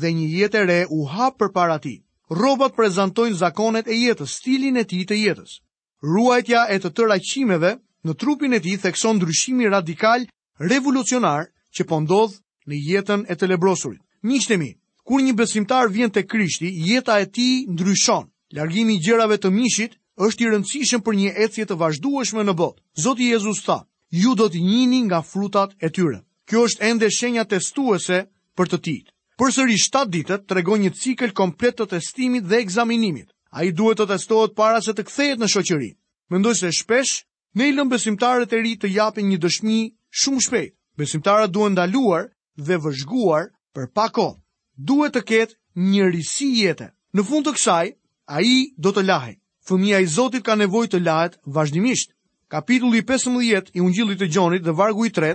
dhe 0.00 0.12
një 0.16 0.26
jetë 0.38 0.60
e 0.60 0.64
re 0.70 0.78
u 0.96 1.02
hapë 1.10 1.38
për 1.40 1.52
para 1.58 1.76
ti. 1.84 1.94
Robot 2.30 2.74
prezentojnë 2.76 3.36
zakonet 3.42 3.88
e 3.92 3.96
jetës, 3.98 4.38
stilin 4.40 4.76
e 4.80 4.84
ti 4.84 5.04
të 5.06 5.14
jetës. 5.20 5.58
Ruajtja 6.02 6.64
e 6.74 6.78
të 6.80 6.90
tëra 6.96 7.18
qimeve 7.22 7.74
në 8.06 8.14
trupin 8.22 8.54
e 8.56 8.60
ti 8.64 8.76
thekson 8.82 9.16
ndryshimi 9.20 9.68
radikal 9.70 10.24
revolucionar 10.58 11.46
që 11.76 11.84
pondodh 11.90 12.34
në 12.66 12.80
jetën 12.88 13.26
e 13.30 13.34
të 13.36 13.50
lebrosurit. 13.52 14.00
Miqtemi, 14.26 14.72
kur 15.06 15.22
një 15.22 15.36
besimtar 15.38 15.88
vjen 15.92 16.10
të 16.10 16.26
krishti, 16.32 16.72
jeta 16.88 17.20
e 17.22 17.28
ti 17.30 17.66
ndryshon. 17.70 18.26
Largimi 18.58 18.96
i 18.96 19.02
gjërave 19.06 19.38
të 19.38 19.52
mishit 19.54 19.98
është 20.24 20.44
i 20.44 20.48
rëndësishëm 20.50 21.02
për 21.06 21.16
një 21.16 21.30
ecje 21.44 21.64
të 21.68 21.76
vazhdueshme 21.80 22.44
në 22.48 22.52
botë. 22.58 22.78
Zoti 23.04 23.26
Jezus 23.30 23.58
tha, 23.66 23.74
ju 24.16 24.32
do 24.40 24.46
të 24.48 24.62
jini 24.68 25.02
nga 25.04 25.18
frutat 25.30 25.74
e 25.84 25.90
tyre. 25.92 26.22
Kjo 26.48 26.62
është 26.68 26.86
ende 26.88 27.10
shenja 27.12 27.44
testuese 27.50 28.22
për 28.56 28.70
të 28.72 28.78
tij. 28.84 29.02
Përsëri 29.36 29.76
7 29.82 30.04
ditë 30.14 30.38
tregon 30.48 30.80
një 30.80 30.92
cikël 31.02 31.34
komplet 31.36 31.76
të 31.76 31.88
testimit 31.92 32.46
dhe 32.48 32.62
ekzaminimit. 32.64 33.28
Ai 33.52 33.68
duhet 33.76 34.00
të 34.00 34.06
testohet 34.14 34.56
para 34.56 34.80
se 34.80 34.94
të 34.96 35.04
kthehet 35.04 35.42
në 35.42 35.50
shoqëri. 35.52 35.90
Mendoj 36.32 36.54
se 36.62 36.72
shpesh 36.72 37.12
ne 37.58 37.68
lëmë 37.76 37.92
besimtarët 37.92 38.52
e 38.56 38.62
ri 38.64 38.72
të 38.80 38.92
japin 38.96 39.28
një 39.28 39.38
dëshmi 39.44 39.76
shumë 40.22 40.44
shpejt. 40.48 40.72
Besimtarët 40.96 41.52
duhen 41.52 41.76
ndaluar 41.76 42.30
dhe 42.56 42.80
vëzhguar 42.86 43.50
për 43.76 43.92
pak 43.92 44.14
kohë. 44.16 44.40
Duhet 44.88 45.12
të 45.18 45.22
ketë 45.28 45.54
një 45.92 46.08
risi 46.14 46.48
jetë. 46.64 46.88
Në 47.16 47.24
fund 47.28 47.44
të 47.46 47.56
kësaj, 47.58 47.92
ai 48.36 48.50
do 48.78 48.92
të 48.96 49.04
lahej 49.04 49.36
fëmija 49.66 50.00
i 50.00 50.06
Zotit 50.06 50.44
ka 50.46 50.54
nevojë 50.60 50.90
të 50.92 51.00
lahet 51.02 51.36
vazhdimisht. 51.56 52.12
Kapitulli 52.54 53.00
15 53.06 53.72
i 53.74 53.80
Ungjillit 53.82 54.20
të 54.22 54.28
Gjonit 54.30 54.62
dhe 54.62 54.72
vargu 54.78 55.06
i 55.06 55.10
3 55.14 55.32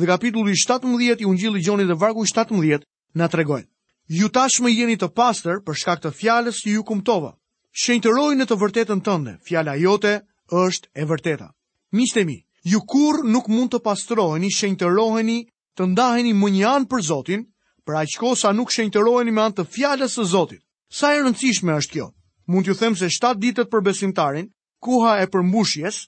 dhe 0.00 0.06
kapitulli 0.08 0.54
17 0.56 1.20
i 1.22 1.28
Ungjillit 1.28 1.60
të 1.62 1.66
Gjonit 1.68 1.90
dhe 1.92 1.98
vargu 2.00 2.24
i 2.24 2.30
17 2.30 2.86
na 3.14 3.28
tregojnë. 3.28 3.68
Ju 4.08 4.28
tashmë 4.28 4.72
jeni 4.72 4.96
të 5.00 5.08
pastër 5.16 5.60
për 5.64 5.78
shkak 5.80 6.02
të 6.04 6.12
fjalës 6.20 6.60
që 6.64 6.74
ju 6.76 6.84
kumtova. 6.90 7.32
Shenjtëroj 7.84 8.32
në 8.38 8.46
të 8.48 8.56
vërtetën 8.60 9.00
tënde, 9.06 9.36
fjala 9.48 9.76
jote 9.80 10.14
është 10.64 10.88
e 11.00 11.04
vërteta. 11.10 11.48
Miqtë 11.96 12.24
mi, 12.28 12.36
ju 12.68 12.80
kur 12.88 13.22
nuk 13.24 13.48
mund 13.50 13.72
të 13.72 13.80
pastroheni, 13.84 14.52
shenjtëroheni, 14.54 15.38
të 15.76 15.88
ndaheni 15.92 16.34
më 16.36 16.50
një 16.56 16.66
an 16.74 16.84
për 16.90 17.00
Zotin, 17.10 17.44
për 17.86 17.98
aq 18.02 18.16
kohë 18.20 18.40
sa 18.44 18.52
nuk 18.54 18.70
shenjtëroheni 18.72 19.32
me 19.34 19.42
anë 19.48 19.56
të 19.58 19.64
fjalës 19.74 20.18
së 20.18 20.26
Zotit. 20.36 20.62
Sa 20.90 21.12
e 21.14 21.24
rëndësishme 21.24 21.72
është 21.80 21.94
kjo? 21.98 22.12
mund 22.46 22.64
t'ju 22.66 22.74
them 22.78 22.96
se 23.00 23.06
7 23.14 23.36
ditët 23.42 23.70
për 23.74 23.82
besimtarin, 23.86 24.48
koha 24.86 25.14
e 25.22 25.28
përmbushjes, 25.34 26.00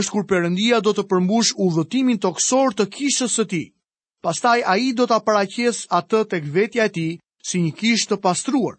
është 0.00 0.12
kur 0.14 0.24
përëndia 0.32 0.80
do 0.86 0.90
të 0.96 1.04
përmbush 1.12 1.52
udhëtimin 1.66 2.18
toksor 2.24 2.74
të 2.78 2.86
kishës 2.96 3.36
së 3.38 3.44
ti. 3.52 3.60
Pastaj 4.26 4.62
a 4.66 4.74
i 4.76 4.88
do 5.00 5.06
të 5.06 5.20
paraqes 5.28 5.84
atë 5.98 6.22
të 6.32 6.40
vetja 6.56 6.84
e 6.84 6.90
ti 6.96 7.06
si 7.50 7.60
një 7.66 7.72
kishë 7.80 8.08
të 8.10 8.16
pastruar. 8.24 8.78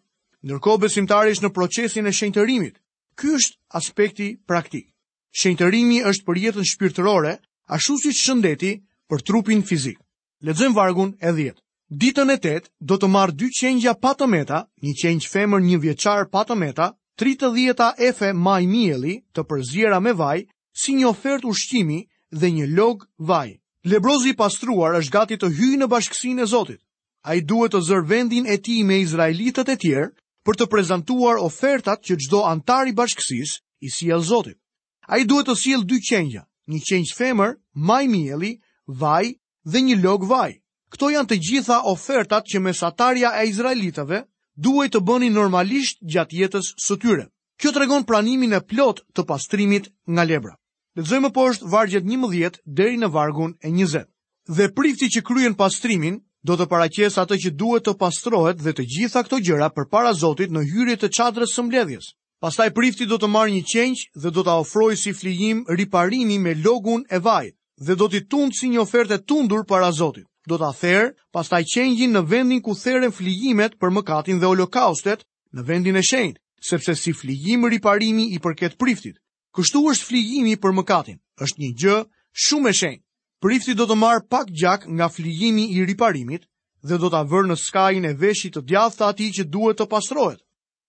Nërko 0.50 0.76
besimtari 0.84 1.32
është 1.36 1.46
në 1.48 1.52
procesin 1.58 2.08
e 2.08 2.12
shenjtërimit. 2.20 2.76
Ky 3.20 3.28
është 3.38 3.56
aspekti 3.80 4.28
praktik. 4.50 4.92
Shenjtërimi 5.40 6.02
është 6.10 6.26
për 6.28 6.36
jetën 6.46 6.68
shpirtërore, 6.72 7.34
ashtu 7.78 7.96
si 8.04 8.12
shëndeti 8.24 8.72
për 9.10 9.24
trupin 9.28 9.62
fizik. 9.70 9.98
Lexojm 10.46 10.76
vargun 10.78 11.16
e 11.24 11.32
10. 11.40 11.56
Ditën 12.02 12.30
e 12.32 12.38
8 12.44 12.70
do 12.92 12.96
të 12.98 13.08
marr 13.16 13.32
dy 13.40 13.48
qengja 13.60 13.94
pa 14.04 14.12
të 14.14 14.28
meta, 14.36 14.60
një 14.84 14.94
qengj 15.02 15.30
femër 15.36 15.62
një 15.70 15.78
vjeçar 15.86 16.28
pa 16.34 16.44
të 16.44 16.56
meta 16.66 16.90
30-a 17.18 17.96
efe 18.02 18.32
maj 18.36 18.66
mieli 18.68 19.14
të 19.36 19.44
përzjera 19.52 20.00
me 20.04 20.12
vaj, 20.20 20.42
si 20.76 20.96
një 20.98 21.06
ofert 21.08 21.46
ushqimi 21.48 22.02
dhe 22.42 22.50
një 22.56 22.66
log 22.76 23.06
vaj. 23.30 23.54
Lebrozi 23.88 24.34
pastruar 24.36 24.98
është 25.00 25.12
gati 25.14 25.38
të 25.40 25.52
hyjë 25.58 25.78
në 25.84 25.88
bashkësinë 25.94 26.42
e 26.42 26.48
Zotit. 26.54 26.82
A 27.30 27.36
i 27.36 27.42
duhet 27.48 27.72
të 27.76 27.82
zërvendin 27.88 28.46
e 28.52 28.58
ti 28.66 28.82
me 28.84 28.98
Izraelitët 29.06 29.72
e 29.72 29.78
tjerë 29.84 30.10
për 30.46 30.60
të 30.60 30.68
prezentuar 30.74 31.40
ofertat 31.46 32.04
që 32.06 32.18
gjdo 32.26 32.44
antari 32.50 32.92
bashkësis 32.98 33.56
i 33.82 33.90
si 33.94 34.10
el 34.12 34.22
Zotit. 34.26 34.60
A 35.08 35.18
i 35.18 35.24
duhet 35.26 35.48
të 35.48 35.56
siel 35.62 35.86
dy 35.88 36.02
qenja, 36.10 36.44
një 36.68 36.82
qenjë 36.90 37.16
femër, 37.16 37.56
maj 37.88 38.04
mieli, 38.12 38.56
vaj 39.04 39.32
dhe 39.64 39.80
një 39.88 40.02
log 40.04 40.28
vaj. 40.28 40.58
Këto 40.92 41.14
janë 41.14 41.30
të 41.32 41.40
gjitha 41.48 41.80
ofertat 41.94 42.44
që 42.52 42.60
mesatarja 42.68 43.32
e 43.42 43.48
Izraelitëve 43.54 44.26
duhet 44.56 44.94
të 44.96 45.00
bëni 45.08 45.30
normalisht 45.36 46.00
gjatë 46.04 46.38
jetës 46.40 46.70
së 46.84 46.98
tyre. 47.04 47.26
Kjo 47.60 47.72
të 47.72 47.82
regon 47.84 48.04
pranimin 48.04 48.56
e 48.58 48.62
plot 48.72 49.02
të 49.16 49.26
pastrimit 49.30 49.90
nga 50.12 50.26
lebra. 50.28 50.56
Lezojmë 50.96 51.32
po 51.36 51.46
është 51.52 51.72
vargjet 51.72 52.06
një 52.08 52.18
mëdhjet 52.20 52.60
deri 52.66 52.98
në 53.00 53.10
vargun 53.16 53.56
e 53.64 53.72
njëzet. 53.72 54.10
Dhe 54.58 54.70
prifti 54.74 55.10
që 55.12 55.24
kryen 55.28 55.56
pastrimin, 55.60 56.20
do 56.46 56.54
të 56.60 56.68
paraqes 56.72 57.18
atë 57.24 57.38
që 57.44 57.52
duhet 57.60 57.86
të 57.88 57.96
pastrohet 58.00 58.62
dhe 58.62 58.72
të 58.78 58.84
gjitha 58.94 59.24
këto 59.26 59.40
gjëra 59.48 59.70
për 59.74 59.88
para 59.90 60.14
Zotit 60.14 60.52
në 60.54 60.62
hyrje 60.72 60.98
të 61.02 61.10
qadrës 61.18 61.56
së 61.58 61.64
mbledhjes. 61.66 62.12
Pastaj 62.44 62.70
prifti 62.78 63.08
do 63.10 63.18
të 63.18 63.32
marrë 63.34 63.56
një 63.56 63.64
qenq 63.74 63.98
dhe 64.22 64.32
do 64.36 64.44
të 64.46 64.56
ofroj 64.62 64.94
si 65.02 65.14
flijim 65.14 65.64
riparimi 65.80 66.38
me 66.46 66.54
logun 66.62 67.04
e 67.10 67.20
vaj, 67.28 67.50
dhe 67.86 67.96
do 67.96 68.08
t'i 68.12 68.22
tundë 68.32 68.60
si 68.60 68.70
një 68.70 68.84
ofertë 68.86 69.24
tundur 69.26 69.66
para 69.66 69.92
Zotit 69.92 70.28
do 70.48 70.58
ta 70.58 70.72
therr, 70.74 71.14
pastaj 71.34 71.64
qenjin 71.74 72.14
në 72.16 72.22
vendin 72.30 72.62
ku 72.64 72.76
theren 72.78 73.12
fligimet 73.14 73.78
për 73.82 73.94
mëkatin 73.98 74.40
dhe 74.40 74.48
holokaustet, 74.52 75.26
në 75.56 75.64
vendin 75.68 75.98
e 75.98 76.04
shenjtë, 76.04 76.40
sepse 76.70 76.96
si 76.96 77.14
fligim 77.14 77.66
riparimi 77.72 78.28
i 78.36 78.40
përket 78.44 78.78
priftit. 78.78 79.18
Kështu 79.56 79.82
është 79.92 80.06
fligimi 80.10 80.56
për 80.60 80.76
mëkatin, 80.82 81.18
është 81.42 81.62
një 81.62 81.70
gjë 81.82 81.98
shumë 82.46 82.70
e 82.70 82.74
shenjtë. 82.82 83.04
Prifti 83.44 83.76
do 83.78 83.86
të 83.88 83.98
marë 84.00 84.26
pak 84.32 84.50
gjak 84.52 84.86
nga 84.88 85.10
fligimi 85.12 85.68
i 85.78 85.86
riparimit 85.88 86.46
dhe 86.86 86.98
do 87.02 87.10
ta 87.10 87.24
vër 87.24 87.48
në 87.50 87.58
skajin 87.60 88.06
e 88.10 88.14
veshit 88.20 88.56
të 88.56 88.62
djathtë 88.70 89.08
atij 89.10 89.30
që 89.40 89.44
duhet 89.50 89.80
të 89.80 89.88
pastrohet. 89.92 90.40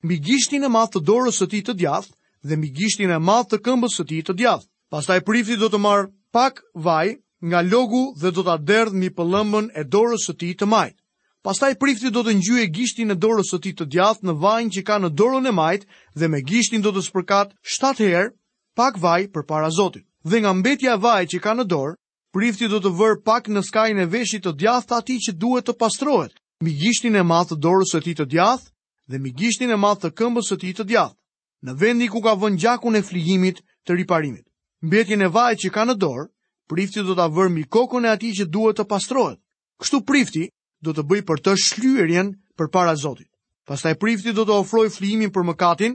gishtin 0.04 0.62
e 0.64 0.68
madh 0.68 0.90
të 0.92 1.00
dorës 1.00 1.38
së 1.40 1.46
tij 1.50 1.62
të 1.66 1.74
djathtë 1.74 2.14
dhe 2.46 2.54
mbi 2.56 2.68
gishtin 2.78 3.10
e 3.10 3.18
madh 3.18 3.48
të 3.48 3.58
këmbës 3.64 3.94
së 3.96 4.04
tij 4.08 4.22
të 4.22 4.34
djathtë. 4.34 4.66
Pastaj 4.90 5.20
prifti 5.20 5.56
do 5.56 5.66
të 5.68 5.78
marr 5.78 6.06
pak 6.32 6.62
vaj 6.74 7.08
nga 7.44 7.60
logu 7.60 8.14
dhe 8.16 8.30
do 8.32 8.42
të 8.46 8.54
derdh 8.68 8.94
mi 8.96 9.08
pëllëmbën 9.12 9.66
e 9.76 9.82
dorës 9.92 10.24
së 10.28 10.34
ti 10.40 10.54
të 10.56 10.66
majtë. 10.72 10.96
Pastaj 11.44 11.76
prifti 11.78 12.10
do 12.10 12.22
të 12.26 12.32
ngjyë 12.40 12.64
gishtin 12.74 13.12
e 13.14 13.14
dorës 13.20 13.52
së 13.52 13.60
tij 13.62 13.74
të 13.78 13.84
djathtë 13.92 14.26
në 14.26 14.34
vajin 14.42 14.70
që 14.74 14.82
ka 14.88 14.96
në 14.98 15.10
dorën 15.20 15.46
e 15.46 15.52
majt 15.54 15.84
dhe 16.18 16.28
me 16.32 16.40
gishtin 16.42 16.82
do 16.82 16.90
të 16.96 17.02
spërkat 17.10 17.52
7 17.76 18.08
herë 18.14 18.32
pak 18.76 18.98
vaj 18.98 19.28
përpara 19.36 19.70
Zotit. 19.70 20.06
Dhe 20.26 20.40
nga 20.40 20.52
mbetja 20.56 20.96
e 20.96 21.02
vajit 21.04 21.30
që 21.34 21.38
ka 21.44 21.52
në 21.54 21.64
dorë, 21.70 21.94
prifti 22.34 22.66
do 22.72 22.80
të 22.82 22.90
vër 22.98 23.20
pak 23.22 23.48
në 23.52 23.62
skajin 23.68 24.00
e 24.02 24.06
veshit 24.10 24.42
të 24.42 24.52
djathtë 24.58 24.96
aty 24.96 25.16
që 25.28 25.32
duhet 25.38 25.64
të 25.68 25.76
pastrohet, 25.78 26.32
me 26.62 26.70
gishtin 26.74 27.14
e 27.16 27.22
madh 27.22 27.52
të 27.52 27.60
dorës 27.62 27.94
së 27.94 28.02
tij 28.02 28.16
të 28.18 28.26
djathtë 28.32 28.72
dhe 29.12 29.18
me 29.22 29.30
gishtin 29.38 29.70
e 29.70 29.76
madh 29.78 30.00
të 30.02 30.10
këmbës 30.18 30.50
së 30.50 30.56
tij 30.64 30.74
të 30.76 30.88
djathtë, 30.90 31.20
në 31.62 31.72
vendi 31.80 32.08
ku 32.10 32.20
ka 32.26 32.34
vënë 32.34 32.58
gjakun 32.58 32.96
e 32.98 33.04
flijimit 33.06 33.62
të 33.86 33.94
riparimit. 34.00 34.42
Mbetjen 34.82 35.22
e 35.22 35.30
vajit 35.30 35.62
që 35.62 35.70
ka 35.70 35.86
në 35.86 35.94
dorë 35.94 36.26
prifti 36.66 37.02
do 37.06 37.14
ta 37.14 37.26
vërmi 37.30 37.64
kokën 37.74 38.04
e 38.06 38.10
atij 38.10 38.32
që 38.40 38.46
duhet 38.50 38.78
të 38.80 38.84
pastrohet. 38.90 39.38
Kështu 39.80 40.00
prifti 40.08 40.44
do 40.82 40.92
të 40.94 41.02
bëj 41.10 41.22
për 41.28 41.38
të 41.44 41.52
shlyerjen 41.64 42.32
përpara 42.58 42.94
Zotit. 42.98 43.30
Pastaj 43.66 43.96
prifti 44.02 44.32
do 44.34 44.44
të 44.46 44.58
ofrojë 44.62 44.92
flimin 44.96 45.30
për 45.34 45.46
mëkatin 45.50 45.94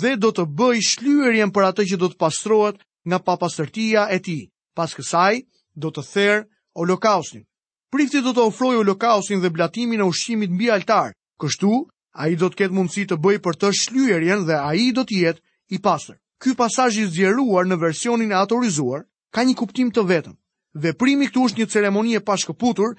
dhe 0.00 0.12
do 0.18 0.30
të 0.34 0.44
bëj 0.58 0.78
shlyerjen 0.92 1.50
për 1.54 1.66
atë 1.70 1.86
që 1.90 1.96
do 2.02 2.08
të 2.10 2.18
pastrohet 2.22 2.80
nga 3.08 3.18
papastërtia 3.28 4.06
e 4.16 4.18
tij. 4.26 4.42
Pas 4.76 4.94
kësaj 4.98 5.44
do 5.74 5.90
të 5.90 6.02
thërë 6.12 6.38
holokaustin. 6.78 7.44
Prifti 7.92 8.20
do 8.26 8.34
të 8.36 8.42
ofrojë 8.50 8.78
holokaustin 8.82 9.42
dhe 9.42 9.50
blatimin 9.54 10.00
e 10.04 10.08
ushqimit 10.10 10.50
mbi 10.58 10.70
altar. 10.74 11.14
Kështu 11.40 11.72
A 12.18 12.24
i 12.32 12.34
do 12.34 12.48
të 12.50 12.56
ketë 12.58 12.74
mundësi 12.74 13.02
të 13.06 13.16
bëj 13.22 13.36
për 13.44 13.54
të 13.60 13.68
shlyerjen 13.80 14.40
dhe 14.48 14.56
a 14.58 14.70
i 14.74 14.88
do 14.96 15.04
të 15.06 15.14
jetë 15.22 15.42
i 15.76 15.78
pasër. 15.78 16.16
Ky 16.42 16.54
pasaj 16.58 16.90
i 16.98 17.04
zjeruar 17.14 17.68
në 17.68 17.76
versionin 17.78 18.32
e 18.32 18.34
autorizuar 18.34 19.04
ka 19.36 19.42
një 19.48 19.54
kuptim 19.60 19.90
të 19.96 20.04
vetëm. 20.10 20.36
Veprimi 20.84 21.26
këtu 21.28 21.44
është 21.48 21.60
një 21.60 21.68
ceremoni 21.74 22.14
e 22.18 22.24
pashkëputur, 22.30 22.94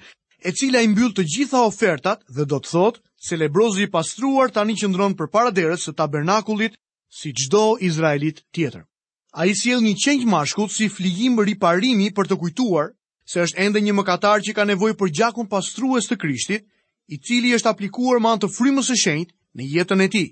e 0.48 0.52
cila 0.58 0.82
i 0.84 0.88
mbyll 0.90 1.12
të 1.14 1.24
gjitha 1.34 1.62
ofertat 1.70 2.22
dhe 2.36 2.44
do 2.52 2.58
të 2.64 2.72
thotë 2.74 3.02
se 3.28 3.36
lebrozi 3.40 3.86
i 3.86 3.90
pastruar 3.94 4.50
tani 4.54 4.76
qëndron 4.80 5.16
përpara 5.20 5.52
derës 5.58 5.84
së 5.86 5.94
tabernakullit 6.00 6.78
si 7.20 7.32
çdo 7.40 7.64
izraelit 7.88 8.42
tjetër. 8.54 8.84
Ai 9.40 9.52
sjell 9.54 9.82
një 9.84 9.94
qenj 10.02 10.24
mashkull 10.26 10.70
si 10.76 10.88
fligjim 10.96 11.38
riparimi 11.46 12.10
për 12.16 12.30
të 12.30 12.38
kujtuar 12.42 12.94
se 13.30 13.44
është 13.44 13.60
ende 13.64 13.80
një 13.82 13.94
mëkatar 14.00 14.42
që 14.42 14.54
ka 14.56 14.64
nevojë 14.70 14.96
për 15.00 15.12
gjakun 15.18 15.46
pastrues 15.52 16.08
të 16.10 16.16
Krishtit, 16.22 16.64
i 17.14 17.18
cili 17.26 17.52
është 17.54 17.70
aplikuar 17.74 18.18
me 18.22 18.30
anë 18.32 18.42
të 18.44 18.48
frymës 18.56 18.88
së 18.90 18.96
shenjtë 19.02 19.34
në 19.58 19.66
jetën 19.76 20.02
e 20.02 20.08
tij. 20.14 20.28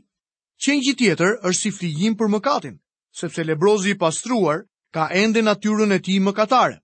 Qenji 0.65 0.95
tjetër 0.99 1.39
është 1.51 1.61
si 1.63 1.71
fligjim 1.79 2.15
për 2.19 2.31
mëkatin, 2.37 2.77
sepse 3.23 3.45
lebrozi 3.47 3.95
i 3.95 3.99
pastruar 4.03 4.65
ka 4.95 5.07
ende 5.23 5.41
natyrën 5.43 5.93
e 5.93 5.99
ti 6.01 6.17
më 6.21 6.33
katare. 6.39 6.77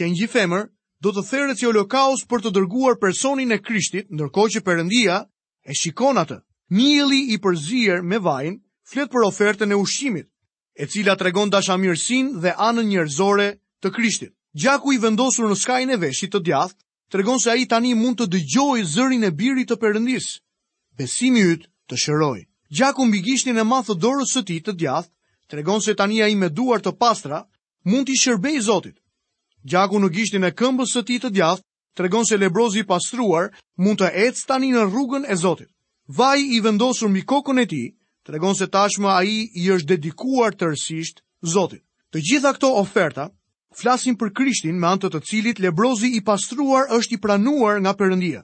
i 0.00 0.26
femër, 0.26 0.68
do 1.04 1.10
të 1.12 1.22
theret 1.30 1.58
si 1.58 1.66
holokaus 1.66 2.24
për 2.28 2.40
të 2.42 2.50
dërguar 2.56 2.96
personin 3.00 3.52
e 3.52 3.58
krishtit, 3.58 4.06
ndërko 4.10 4.42
që 4.52 4.60
përëndia 4.66 5.16
e 5.64 5.72
shikon 5.80 6.18
atë. 6.22 6.38
Mili 6.70 7.32
i 7.34 7.38
përzirë 7.44 8.02
me 8.02 8.18
vajnë, 8.18 8.58
flet 8.90 9.08
për 9.12 9.26
ofertën 9.28 9.70
e 9.72 9.76
ushqimit, 9.76 10.26
e 10.74 10.84
cila 10.86 11.14
të 11.16 11.22
regon 11.24 11.50
dhe 11.50 12.52
anën 12.66 12.88
njërzore 12.90 13.48
të 13.82 13.88
krishtit. 13.96 14.32
Gjaku 14.56 14.92
i 14.92 14.98
vendosur 14.98 15.46
në 15.48 15.56
skajnë 15.56 15.92
e 15.92 15.96
veshit 16.00 16.32
të 16.32 16.40
djathë, 16.40 16.76
të 17.12 17.16
regon 17.18 17.38
se 17.38 17.50
a 17.50 17.56
i 17.56 17.66
tani 17.66 17.94
mund 17.94 18.16
të 18.18 18.26
dëgjoj 18.34 18.82
zërin 18.84 19.24
e 19.24 19.30
birit 19.30 19.68
të 19.68 19.76
përëndis. 19.82 20.26
Besimi 20.96 21.42
ytë 21.54 21.66
të 21.88 21.96
shëroj. 22.02 22.40
Gjaku 22.72 23.04
mbi 23.06 23.18
gishtin 23.22 23.58
e 23.58 23.62
mathë 23.64 23.94
dorës 24.00 24.32
së 24.34 24.42
tij 24.48 24.60
të 24.64 24.72
djathtë 24.80 25.15
tregon 25.48 25.80
se 25.82 25.94
tani 25.94 26.20
i 26.26 26.36
me 26.36 26.48
duar 26.52 26.82
të 26.82 26.94
pastra 26.98 27.44
mund 27.84 28.06
t'i 28.06 28.16
shërbejë 28.18 28.62
Zotit. 28.66 28.96
Gjaku 29.66 30.00
në 30.02 30.08
gishtin 30.14 30.44
e 30.46 30.52
këmbës 30.54 30.92
së 30.96 31.02
tij 31.06 31.18
të 31.22 31.30
djathtë 31.34 31.66
tregon 31.96 32.26
se 32.26 32.36
lebrozi 32.38 32.82
i 32.82 32.86
pastruar 32.88 33.52
mund 33.78 34.00
të 34.00 34.10
ecë 34.26 34.46
tani 34.50 34.72
në 34.74 34.86
rrugën 34.90 35.24
e 35.26 35.36
Zotit. 35.38 35.70
Vaji 36.18 36.48
i 36.56 36.60
vendosur 36.62 37.08
mbi 37.10 37.22
kokën 37.26 37.62
e 37.62 37.66
tij 37.66 37.86
tregon 38.26 38.54
se 38.54 38.66
tashmë 38.66 39.10
ai 39.12 39.32
i 39.58 39.70
është 39.74 39.88
dedikuar 39.94 40.54
tërësisht 40.58 41.22
Zotit. 41.42 41.82
Të 42.12 42.20
gjitha 42.26 42.52
këto 42.56 42.70
oferta 42.82 43.30
flasin 43.78 44.16
për 44.18 44.32
Krishtin 44.32 44.78
me 44.80 44.86
anë 44.92 45.10
të 45.14 45.22
cilit 45.28 45.58
lebrozi 45.62 46.10
i 46.18 46.22
pastruar 46.26 46.90
është 46.90 47.14
i 47.14 47.20
pranuar 47.22 47.80
nga 47.80 47.92
Perëndia. 47.94 48.42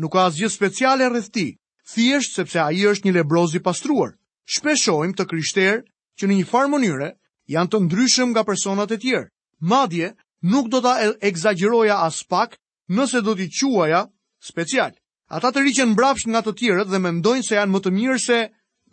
Nuk 0.00 0.12
ka 0.14 0.24
asgjë 0.30 0.48
speciale 0.48 1.08
rreth 1.10 1.30
tij, 1.34 1.50
thjesht 1.92 2.34
sepse 2.38 2.58
ai 2.62 2.80
është 2.90 3.06
një 3.06 3.12
lebroz 3.18 3.52
i 3.54 3.60
pastruar. 3.60 4.14
Shpeshojmë 4.54 5.14
të 5.18 5.26
krishterë 5.30 5.76
që 6.20 6.28
në 6.28 6.36
një 6.40 6.46
farë 6.50 6.68
mënyre 6.74 7.08
janë 7.54 7.70
të 7.72 7.78
ndryshëm 7.86 8.32
nga 8.34 8.44
personat 8.46 8.92
e 8.94 8.98
tjerë. 9.02 9.28
Madje 9.72 10.12
nuk 10.52 10.68
do 10.72 10.80
ta 10.84 10.94
egzageroja 11.28 11.96
as 12.06 12.20
pak 12.30 12.58
nëse 12.92 13.22
do 13.24 13.34
t'i 13.36 13.48
quaja 13.56 14.02
special. 14.50 14.92
Ata 15.30 15.52
të 15.54 15.62
rriqen 15.64 15.92
mbrapsht 15.94 16.26
nga 16.28 16.40
të 16.44 16.52
tjerët 16.60 16.90
dhe 16.92 16.98
mendojnë 16.98 17.46
se 17.46 17.56
janë 17.58 17.72
më 17.72 17.80
të 17.84 17.90
mirë 17.96 18.18
se 18.18 18.38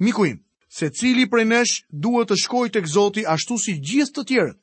miku 0.06 0.28
im. 0.32 0.38
Se 0.70 0.90
cili 0.94 1.26
prej 1.32 1.46
nesh 1.48 1.76
duhet 1.90 2.30
të 2.32 2.36
shkoj 2.44 2.68
të 2.72 2.82
këzoti 2.86 3.24
ashtu 3.34 3.58
si 3.58 3.78
gjithë 3.82 4.14
të 4.16 4.24
tjerët. 4.30 4.58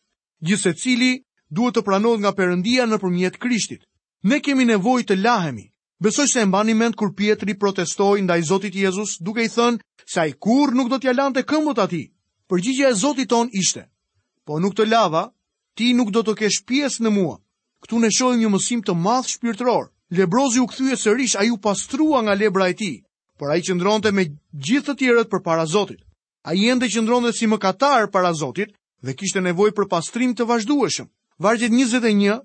Gjithë 0.44 0.62
se 0.64 0.72
cili 0.82 1.12
duhet 1.50 1.74
të 1.76 1.82
pranohet 1.86 2.22
nga 2.22 2.32
përëndia 2.36 2.86
në 2.86 3.00
përmjet 3.02 3.40
krishtit. 3.42 3.82
Ne 4.28 4.38
kemi 4.40 4.64
nevoj 4.68 5.02
të 5.04 5.18
lahemi. 5.20 5.66
Besoj 6.04 6.28
se 6.30 6.40
e 6.40 6.46
mba 6.46 6.62
mend 6.64 6.94
kur 6.98 7.14
Pietri 7.16 7.54
protestoj 7.58 8.22
nda 8.22 8.36
i 8.36 8.42
Zotit 8.46 8.74
Jezus 8.74 9.18
duke 9.20 9.42
i 9.42 9.48
thënë 9.50 9.80
se 10.06 10.20
a 10.20 10.26
i 10.26 10.32
kur 10.32 10.74
nuk 10.74 10.88
do 10.92 10.98
t'ja 10.98 11.12
lante 11.14 11.42
këmbët 11.42 11.78
ati. 11.80 12.13
Përgjigja 12.52 12.88
e 12.90 12.94
Zotit 13.00 13.28
ton 13.30 13.48
ishte: 13.56 13.82
Po 14.46 14.58
nuk 14.60 14.74
të 14.76 14.84
lava, 14.90 15.20
ti 15.78 15.86
nuk 16.00 16.10
do 16.16 16.20
të 16.26 16.32
kesh 16.40 16.58
pjesë 16.68 17.04
në 17.06 17.10
mua. 17.16 17.36
Ktu 17.84 18.00
ne 18.02 18.10
shohim 18.12 18.40
një 18.42 18.50
mosim 18.54 18.82
të 18.84 18.92
madh 19.04 19.30
shpirtëror. 19.32 19.86
Lebrozi 20.18 20.60
u 20.60 20.66
kthye 20.68 20.96
sërish, 21.04 21.38
ai 21.40 21.46
u 21.50 21.56
pastrua 21.66 22.20
nga 22.24 22.34
lebra 22.36 22.66
e 22.68 22.74
tij, 22.80 22.98
por 23.38 23.48
ai 23.50 23.62
qëndronte 23.64 24.12
me 24.12 24.26
gjithë 24.66 24.90
të 24.92 24.96
tjerët 25.00 25.30
përpara 25.32 25.64
Zotit. 25.74 26.04
Ai 26.48 26.68
ende 26.68 26.88
qëndronte 26.92 27.32
si 27.32 27.48
mëkatar 27.48 28.10
para 28.12 28.32
Zotit 28.42 28.76
dhe 29.04 29.16
kishte 29.16 29.40
nevojë 29.40 29.74
për 29.78 29.88
pastrim 29.94 30.34
të 30.36 30.44
vazhdueshëm. 30.50 31.08
Vargjet 31.40 31.72
21 31.72 32.40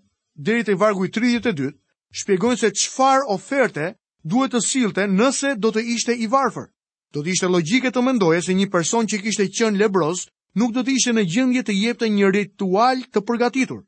deri 0.48 0.64
te 0.64 0.76
vargu 0.80 1.06
i 1.06 1.12
32 1.20 1.76
shpjegojnë 2.22 2.58
se 2.64 2.72
çfarë 2.80 3.28
oferte 3.36 3.92
duhet 4.24 4.56
të 4.56 4.64
sillte 4.70 5.04
nëse 5.20 5.58
do 5.60 5.76
të 5.76 5.84
ishte 5.96 6.16
i 6.16 6.28
varfër. 6.32 6.70
Do 7.16 7.24
të 7.26 7.32
ishte 7.34 7.48
logjike 7.50 7.90
të 7.90 8.02
mendoje 8.06 8.42
se 8.46 8.54
një 8.58 8.68
person 8.74 9.08
që 9.10 9.18
kishte 9.26 9.48
qenë 9.60 9.80
lebros 9.82 10.28
nuk 10.62 10.74
do 10.76 10.84
të 10.86 10.94
ishte 11.00 11.14
në 11.18 11.24
gjendje 11.34 11.64
të 11.66 11.76
jepte 11.84 12.10
një 12.18 12.28
ritual 12.36 13.02
të 13.10 13.24
përgatitur. 13.30 13.80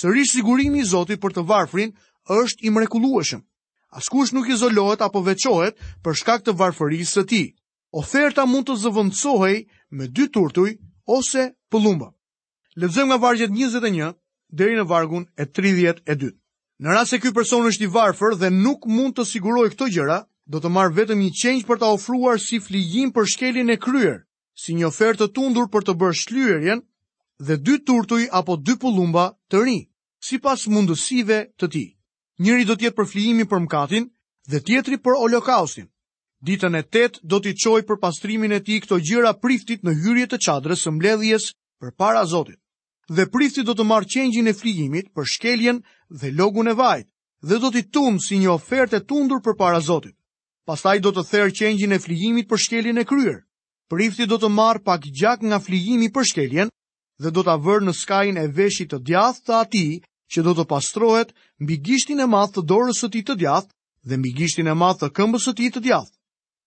Sërish 0.00 0.32
sigurimi 0.34 0.82
i 0.82 0.86
Zotit 0.92 1.20
për 1.22 1.34
të 1.36 1.44
varfrin 1.50 1.92
është 2.36 2.66
i 2.66 2.72
mrekullueshëm. 2.74 3.42
Askush 4.00 4.32
nuk 4.34 4.50
izolohet 4.54 5.02
apo 5.02 5.22
veçohet 5.26 5.78
për 6.02 6.18
shkak 6.18 6.44
të 6.46 6.56
varfërisë 6.58 7.12
së 7.18 7.24
tij. 7.30 7.46
Oferta 8.02 8.44
mund 8.46 8.66
të 8.70 8.76
zëvendësohej 8.84 9.56
me 9.98 10.08
dy 10.14 10.26
turtuj 10.36 10.72
ose 11.10 11.46
pëllumba. 11.70 12.10
Lexojmë 12.78 13.10
nga 13.12 13.20
vargjet 13.24 13.50
21 13.50 14.14
deri 14.60 14.78
në 14.78 14.84
vargun 14.90 15.24
e 15.42 15.46
32. 15.58 16.30
Në 16.80 16.94
rast 16.94 17.14
se 17.14 17.18
ky 17.22 17.32
person 17.34 17.66
është 17.70 17.86
i 17.88 17.92
varfër 17.98 18.38
dhe 18.42 18.50
nuk 18.58 18.86
mund 18.86 19.18
të 19.18 19.26
siguroj 19.32 19.66
këto 19.74 19.90
gjëra, 19.94 20.20
do 20.50 20.58
të 20.58 20.70
marrë 20.74 20.94
vetëm 20.96 21.20
një 21.22 21.30
qenjë 21.40 21.66
për 21.66 21.78
ta 21.80 21.88
ofruar 21.94 22.40
si 22.42 22.58
fligjim 22.64 23.12
për 23.14 23.28
shkelin 23.32 23.70
e 23.70 23.76
kryer, 23.84 24.16
si 24.60 24.74
një 24.74 24.88
ofertë 24.88 25.22
të 25.28 25.32
tundur 25.36 25.68
për 25.70 25.84
të 25.86 25.94
bërë 26.00 26.18
shlyerjen, 26.24 26.80
dhe 27.46 27.56
dy 27.66 27.76
turtuj 27.86 28.24
apo 28.40 28.56
dy 28.66 28.74
pullumba 28.82 29.28
të 29.50 29.60
ri, 29.66 29.78
si 30.26 30.40
pas 30.42 30.64
mundësive 30.74 31.38
të 31.56 31.70
ti. 31.74 31.84
Njëri 32.42 32.66
do 32.66 32.74
tjetë 32.80 32.96
për 32.98 33.08
flijimi 33.12 33.46
për 33.52 33.62
mkatin 33.68 34.10
dhe 34.50 34.60
tjetri 34.66 34.98
për 35.04 35.20
holokaustin. 35.22 35.86
Ditën 36.46 36.74
e 36.74 36.82
tetë 36.94 37.20
do 37.28 37.38
t'i 37.44 37.54
qoj 37.60 37.82
për 37.86 38.00
pastrimin 38.02 38.52
e 38.56 38.60
ti 38.66 38.80
këto 38.80 38.98
gjyra 39.06 39.34
priftit 39.42 39.84
në 39.84 39.92
hyrje 40.02 40.26
të 40.32 40.38
qadrës 40.46 40.82
së 40.86 40.90
mbledhjes 40.96 41.50
për 41.80 41.94
para 42.00 42.24
zotit. 42.32 42.56
Dhe 43.10 43.28
priftit 43.28 43.68
do 43.68 43.74
të 43.76 43.84
marrë 43.90 44.08
qenjin 44.14 44.48
e 44.48 44.54
flijimit 44.56 45.12
për 45.14 45.28
shkeljen 45.34 45.82
dhe 46.20 46.32
logun 46.38 46.72
e 46.72 46.74
vajt, 46.80 47.06
dhe 47.44 47.58
do 47.62 47.70
t'i 47.70 47.82
tumë 47.94 48.24
si 48.26 48.40
një 48.40 48.56
ofertë 48.56 48.96
e 48.96 49.04
tundur 49.10 49.42
për 49.44 49.56
para 49.60 49.80
zotit 49.80 50.16
pastaj 50.70 50.98
do 51.02 51.10
të 51.14 51.22
therë 51.30 51.52
qengjin 51.58 51.92
e 51.94 51.98
flijimit 52.02 52.46
për 52.50 52.60
shkeljen 52.64 52.98
e 53.02 53.06
kryer. 53.10 53.38
Prifti 53.90 54.26
do 54.30 54.36
të 54.38 54.50
marë 54.58 54.82
pak 54.86 55.08
gjak 55.20 55.40
nga 55.42 55.58
flijimi 55.64 56.10
për 56.14 56.26
shkeljen 56.30 56.68
dhe 57.22 57.30
do 57.34 57.42
të 57.42 57.52
avërë 57.56 57.86
në 57.88 57.94
skajnë 58.00 58.44
e 58.46 58.50
veshit 58.58 58.92
të 58.92 59.00
djath 59.08 59.40
të 59.46 59.56
ati 59.64 59.84
që 60.34 60.44
do 60.46 60.52
të 60.58 60.64
pastrohet 60.72 61.34
mbi 61.62 61.80
gishtin 61.88 62.22
e 62.22 62.28
math 62.34 62.54
të 62.56 62.62
dorës 62.70 63.00
së 63.02 63.10
ti 63.16 63.24
të 63.26 63.34
djath, 63.42 63.66
dhe 64.08 64.16
mbi 64.20 64.30
gishtin 64.38 64.70
e 64.70 64.76
math 64.82 65.00
të 65.02 65.08
këmbës 65.18 65.48
së 65.48 65.54
ti 65.58 65.70
të 65.74 65.82
djathë. 65.88 66.14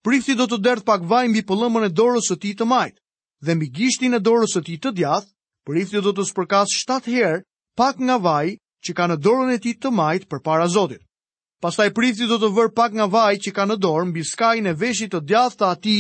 Prifti 0.04 0.36
do 0.36 0.50
të 0.52 0.60
dertë 0.66 0.88
pak 0.90 1.08
vaj 1.12 1.30
mbi 1.32 1.46
pëllëmën 1.48 1.88
e 1.88 1.94
dorës 2.00 2.28
së 2.32 2.38
ti 2.44 2.52
të 2.60 2.68
majtë 2.74 3.00
dhe 3.48 3.56
mbi 3.56 3.72
gishtin 3.78 4.18
e 4.18 4.24
dorës 4.26 4.58
së 4.58 4.66
ti 4.68 4.76
të 4.84 4.92
djathë, 5.00 5.32
prifti 5.68 6.04
do 6.04 6.12
të 6.16 6.28
spërkas 6.28 6.76
7 6.84 7.16
herë 7.16 7.40
pak 7.80 8.00
nga 8.04 8.20
vaj 8.28 8.58
që 8.84 8.98
ka 9.00 9.08
në 9.08 9.20
dorën 9.24 9.56
e 9.56 9.60
ti 9.64 9.76
të 9.80 9.96
majtë 9.96 10.28
për 10.32 10.44
para 10.44 10.68
Zotit. 10.76 11.04
Pastaj 11.64 11.94
prifti 11.96 12.26
do 12.28 12.36
të 12.42 12.48
vër 12.58 12.72
pak 12.76 12.92
nga 12.98 13.06
vaji 13.08 13.40
që 13.46 13.52
ka 13.56 13.64
në 13.70 13.76
dorë 13.86 14.10
mbi 14.10 14.22
skajin 14.28 14.66
e 14.68 14.74
veshit 14.80 15.14
të 15.16 15.20
djathtë 15.30 15.60
të 15.62 15.68
ati 15.74 15.94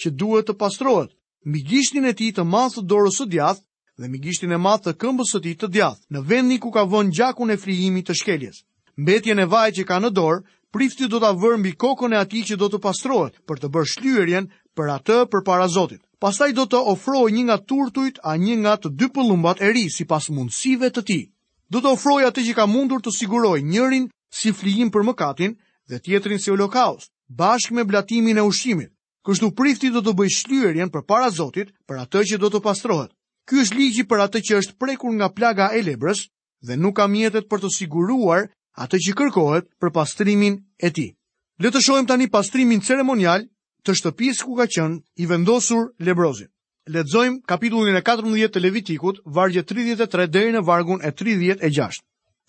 që 0.00 0.10
duhet 0.20 0.46
të 0.46 0.54
pastrohet. 0.60 1.08
Mbi 1.48 1.62
gishtin 1.72 2.04
e 2.06 2.12
tij 2.18 2.30
të 2.36 2.44
mathë 2.46 2.78
të 2.78 2.82
dorës 2.92 3.16
së 3.18 3.24
djathtë 3.32 3.64
dhe 3.98 4.08
mbi 4.12 4.20
gishtin 4.28 4.52
e 4.54 4.58
mathë 4.66 4.84
të 4.84 4.92
këmbës 5.02 5.32
së 5.34 5.40
tij 5.42 5.54
të 5.58 5.68
djathtë, 5.74 6.04
në 6.14 6.20
vendin 6.30 6.60
ku 6.62 6.70
ka 6.76 6.84
vënë 6.92 7.10
gjakun 7.18 7.50
e 7.50 7.56
frijimit 7.64 8.06
të 8.06 8.14
shkeljes. 8.20 8.60
Mbetjen 9.02 9.42
e 9.42 9.46
vajit 9.56 9.76
që 9.80 9.84
ka 9.90 9.96
në 10.02 10.10
dorë, 10.20 10.38
prifti 10.74 11.08
do 11.10 11.20
ta 11.26 11.32
vër 11.42 11.56
mbi 11.58 11.72
kokën 11.82 12.14
e 12.14 12.20
atij 12.24 12.42
që 12.50 12.58
do 12.62 12.68
të 12.70 12.78
pastrohet 12.86 13.40
për 13.48 13.62
të 13.62 13.70
bërë 13.74 13.90
shlyerjen 13.96 14.46
për 14.78 14.92
atë 15.00 15.16
përpara 15.34 15.66
Zotit. 15.74 16.02
Pastaj 16.22 16.52
do 16.54 16.68
të 16.70 16.84
ofrojë 16.94 17.34
një 17.36 17.42
nga 17.50 17.56
turtujt 17.70 18.22
a 18.22 18.36
një 18.38 18.54
nga 18.62 18.76
të 18.78 18.94
dy 19.00 19.10
pöllumbat 19.18 19.64
e 19.66 19.72
ri 19.74 19.88
sipas 19.98 20.30
mundësive 20.30 20.92
të 20.94 21.02
tij. 21.10 21.24
Do 21.72 21.82
të 21.82 21.90
ofrojë 21.98 22.30
atë 22.30 22.46
që 22.46 22.54
ka 22.60 22.66
mundur 22.70 23.02
të 23.02 23.10
sigurojë 23.18 23.66
njërin 23.72 24.06
si 24.30 24.52
flijim 24.52 24.90
për 24.92 25.04
mëkatin 25.08 25.54
dhe 25.88 25.98
tjetrin 25.98 26.38
si 26.40 26.50
holokaust, 26.50 27.10
bashkë 27.36 27.74
me 27.74 27.84
blatimin 27.84 28.38
e 28.38 28.42
ushqimit. 28.44 28.92
Kështu 29.24 29.50
prifti 29.56 29.90
do 29.92 30.00
të 30.02 30.14
bëj 30.16 30.30
shlyerjen 30.36 30.88
për 30.90 31.02
para 31.04 31.28
Zotit 31.30 31.72
për 31.88 32.00
atë 32.04 32.22
që 32.30 32.38
do 32.40 32.48
të 32.50 32.60
pastrohet. 32.64 33.12
Ky 33.48 33.60
është 33.64 33.76
ligji 33.78 34.04
për 34.08 34.22
atë 34.26 34.40
që 34.46 34.58
është 34.62 34.76
prekur 34.80 35.12
nga 35.16 35.28
plaga 35.32 35.66
e 35.76 35.82
lebrës 35.82 36.26
dhe 36.64 36.76
nuk 36.76 36.96
ka 36.96 37.06
mjetet 37.08 37.48
për 37.48 37.60
të 37.64 37.70
siguruar 37.76 38.48
atë 38.80 39.00
që 39.06 39.14
kërkohet 39.18 39.68
për 39.80 39.92
pastrimin 39.92 40.58
e 40.84 40.90
tij. 40.90 41.10
Le 41.58 41.70
të 41.70 41.80
shohim 41.82 42.06
tani 42.06 42.28
pastrimin 42.28 42.80
ceremonial 42.84 43.48
të 43.84 43.94
shtëpisë 44.00 44.44
ku 44.44 44.56
ka 44.60 44.66
qenë 44.68 45.00
i 45.18 45.26
vendosur 45.28 45.88
lebrozi. 45.98 46.46
Lexojmë 46.88 47.42
kapitullin 47.48 47.96
e 47.96 48.00
14 48.04 48.48
të 48.52 48.60
Levitikut, 48.64 49.20
vargje 49.26 49.62
33 49.62 50.26
deri 50.28 50.52
në 50.56 50.64
vargun 50.64 51.02
e 51.04 51.10
36. 51.12 52.00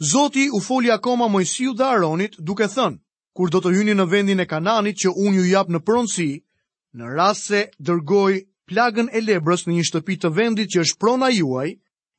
Zoti 0.02 0.50
u 0.58 0.62
foli 0.62 0.92
akoma 0.92 1.28
Mojsiu 1.28 1.74
dhe 1.74 1.84
Aronit 1.84 2.36
duke 2.40 2.64
thënë: 2.72 2.96
Kur 3.36 3.50
do 3.52 3.60
të 3.60 3.74
hyni 3.76 3.96
në 4.00 4.06
vendin 4.08 4.40
e 4.40 4.46
Kananit 4.48 4.96
që 5.04 5.12
unë 5.12 5.36
ju 5.38 5.44
jap 5.52 5.68
në 5.68 5.82
pronësi, 5.84 6.28
në 6.96 7.10
rast 7.18 7.50
se 7.52 7.62
dërgoj 7.84 8.36
plagën 8.72 9.10
e 9.12 9.20
lebrës 9.20 9.66
në 9.68 9.76
një 9.76 9.84
shtëpi 9.90 10.16
të 10.24 10.32
vendit 10.40 10.72
që 10.72 10.86
është 10.86 11.00
prona 11.04 11.28
juaj, 11.36 11.74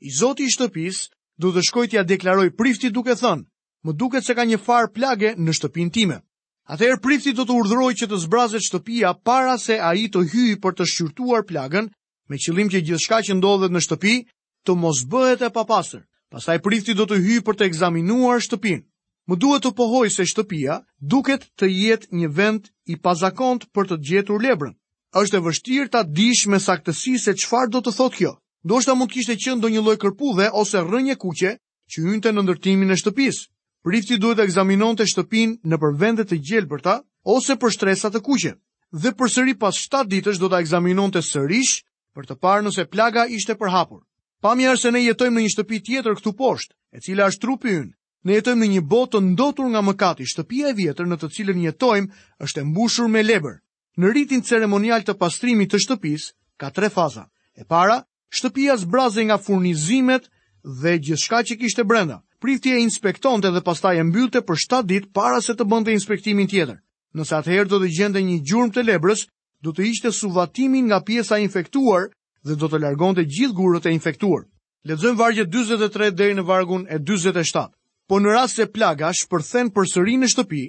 i 0.04 0.12
Zoti 0.18 0.44
i 0.44 0.52
shtëpisë 0.52 1.08
do 1.40 1.54
të 1.56 1.62
shkoj 1.70 1.86
t'ia 1.88 2.04
deklaroj 2.04 2.50
prifti 2.60 2.92
duke 2.92 3.16
thënë: 3.16 3.48
Më 3.84 3.96
duket 4.02 4.28
se 4.28 4.36
ka 4.36 4.44
një 4.44 4.60
far 4.60 4.92
plagë 4.92 5.32
në 5.40 5.56
shtëpin 5.58 5.88
time. 5.90 6.20
Atëherë 6.68 7.00
prifti 7.00 7.32
do 7.32 7.48
të 7.48 7.56
urdhërojë 7.62 7.98
që 8.02 8.10
të 8.12 8.20
zbrazet 8.26 8.66
shtëpia 8.68 9.14
para 9.24 9.56
se 9.58 9.80
ai 9.80 10.04
të 10.12 10.26
hyjë 10.34 10.60
për 10.60 10.74
të 10.76 10.84
shqyrtuar 10.92 11.48
plagën, 11.48 11.88
me 12.28 12.36
qëllim 12.36 12.68
që 12.76 12.84
gjithçka 12.84 13.24
që 13.24 13.40
ndodhet 13.40 13.72
në 13.72 13.80
shtëpi 13.88 14.14
të 14.68 14.76
mos 14.84 15.00
bëhet 15.14 15.48
e 15.48 15.48
papastër 15.50 16.04
pasaj 16.30 16.62
prifti 16.66 16.94
do 16.94 17.06
të 17.10 17.18
hyjë 17.24 17.42
për 17.48 17.56
të 17.60 17.66
ekzaminuar 17.70 18.42
shtëpin. 18.44 18.80
Më 19.28 19.36
duhet 19.42 19.62
të 19.66 19.72
pohoj 19.78 20.06
se 20.10 20.24
shtëpia 20.26 20.80
duket 21.14 21.44
të 21.58 21.66
jetë 21.70 22.14
një 22.20 22.28
vend 22.38 22.68
i 22.92 22.96
pazakont 23.04 23.66
për 23.74 23.90
të 23.90 23.98
gjetur 24.08 24.42
lebrën. 24.42 24.74
Êshtë 25.20 25.36
e 25.40 25.44
vështirë 25.46 25.90
ta 25.94 26.02
dish 26.06 26.46
me 26.50 26.58
saktësi 26.62 27.16
se 27.18 27.34
çfarë 27.42 27.70
do 27.74 27.80
të 27.82 27.94
thotë 27.98 28.16
kjo. 28.20 28.32
Do 28.62 28.78
shta 28.82 28.94
mund 28.94 29.10
kishte 29.12 29.36
që 29.42 29.56
do 29.62 29.68
një 29.70 29.82
loj 29.82 29.96
kërpudhe 30.02 30.48
ose 30.62 30.78
rënje 30.86 31.16
kuqe 31.22 31.52
që 31.90 32.02
hynte 32.06 32.32
në 32.32 32.44
ndërtimin 32.46 32.92
e 32.94 32.98
shtëpisë. 33.00 33.46
Prifti 33.86 34.18
duhet 34.20 34.38
të 34.40 34.46
examinon 34.50 34.96
të 34.98 35.06
shtëpin 35.14 35.54
në 35.64 35.78
për 35.82 35.96
vendet 36.02 36.30
të 36.30 36.40
gjelbërta 36.50 36.98
ose 37.36 37.56
për 37.56 37.74
shtresat 37.76 38.14
të 38.14 38.20
kuqe. 38.26 38.52
Dhe 39.02 39.10
për 39.18 39.28
sëri 39.36 39.54
pas 39.58 39.74
7 39.86 40.06
ditësh 40.10 40.38
do 40.42 40.46
të 40.50 40.62
egzaminon 40.64 41.10
të 41.14 41.22
sërish 41.30 41.78
për 42.14 42.26
të 42.28 42.38
parë 42.42 42.66
nëse 42.66 42.86
plaga 42.92 43.26
ishte 43.38 43.54
përhapur. 43.54 44.02
Pa 44.40 44.54
mjerë 44.56 44.78
se 44.80 44.90
ne 44.94 45.00
jetojmë 45.04 45.36
në 45.36 45.42
një 45.44 45.50
shtëpi 45.52 45.78
tjetër 45.84 46.14
këtu 46.16 46.30
poshtë, 46.36 46.72
e 46.96 47.00
cila 47.04 47.26
është 47.28 47.42
trupi 47.42 47.74
ynë. 47.76 47.92
Ne 48.24 48.36
jetojmë 48.38 48.62
në 48.64 48.68
një 48.72 48.82
botë 48.88 49.18
të 49.18 49.24
ndotur 49.24 49.66
nga 49.68 49.82
mëkati. 49.84 50.28
Shtëpia 50.32 50.70
e 50.72 50.76
vjetër 50.78 51.08
në 51.10 51.16
të 51.20 51.28
cilën 51.36 51.60
jetojmë 51.66 52.14
është 52.46 52.60
e 52.60 52.64
mbushur 52.70 53.08
me 53.12 53.20
lebër. 53.26 53.58
Në 54.00 54.12
ritin 54.16 54.42
ceremonial 54.50 55.04
të 55.04 55.14
pastrimit 55.20 55.70
të 55.74 55.82
shtëpisë 55.84 56.32
ka 56.60 56.70
tre 56.72 56.88
faza. 56.94 57.26
E 57.60 57.66
para, 57.68 57.98
shtëpia 58.32 58.78
zbraze 58.80 59.24
nga 59.28 59.36
furnizimet 59.44 60.30
dhe 60.80 60.96
gjithçka 61.04 61.42
që 61.50 61.58
kishte 61.60 61.84
brenda. 61.90 62.22
Priftje 62.40 62.78
e 62.78 62.80
inspektonte 62.88 63.50
dhe 63.52 63.60
pastaj 63.66 63.98
e 64.00 64.06
mbyllte 64.08 64.40
për 64.48 64.56
7 64.64 64.84
ditë 64.94 65.12
para 65.12 65.42
se 65.44 65.52
të 65.52 65.66
bënte 65.68 65.92
inspektimin 65.92 66.48
tjetër. 66.48 66.80
Nëse 67.12 67.36
atëherë 67.42 67.68
do 67.68 67.76
të 67.84 67.92
gjende 67.98 68.24
një 68.30 68.38
gjurmë 68.48 68.72
të 68.78 68.86
lebrës, 68.88 69.26
do 69.60 69.72
të 69.76 69.84
ishte 69.92 70.12
suvatimin 70.16 70.86
nga 70.88 71.02
pjesa 71.04 71.36
infektuar 71.44 72.08
dhe 72.46 72.56
do 72.56 72.68
të 72.72 72.78
largonte 72.82 73.24
të 73.24 73.32
gjithë 73.34 73.56
gurët 73.56 73.86
e 73.86 73.92
infektuar. 73.94 74.44
Ledzojmë 74.88 75.18
vargje 75.20 75.44
23 75.52 76.10
dhe 76.16 76.28
në 76.38 76.44
vargun 76.48 76.86
e 76.88 76.98
27. 76.98 77.66
Po 78.08 78.16
në 78.18 78.32
rast 78.34 78.56
se 78.56 78.66
plaga 78.72 79.10
shpërthen 79.14 79.68
për 79.76 79.88
sëri 79.92 80.16
në 80.18 80.30
shtëpi, 80.32 80.62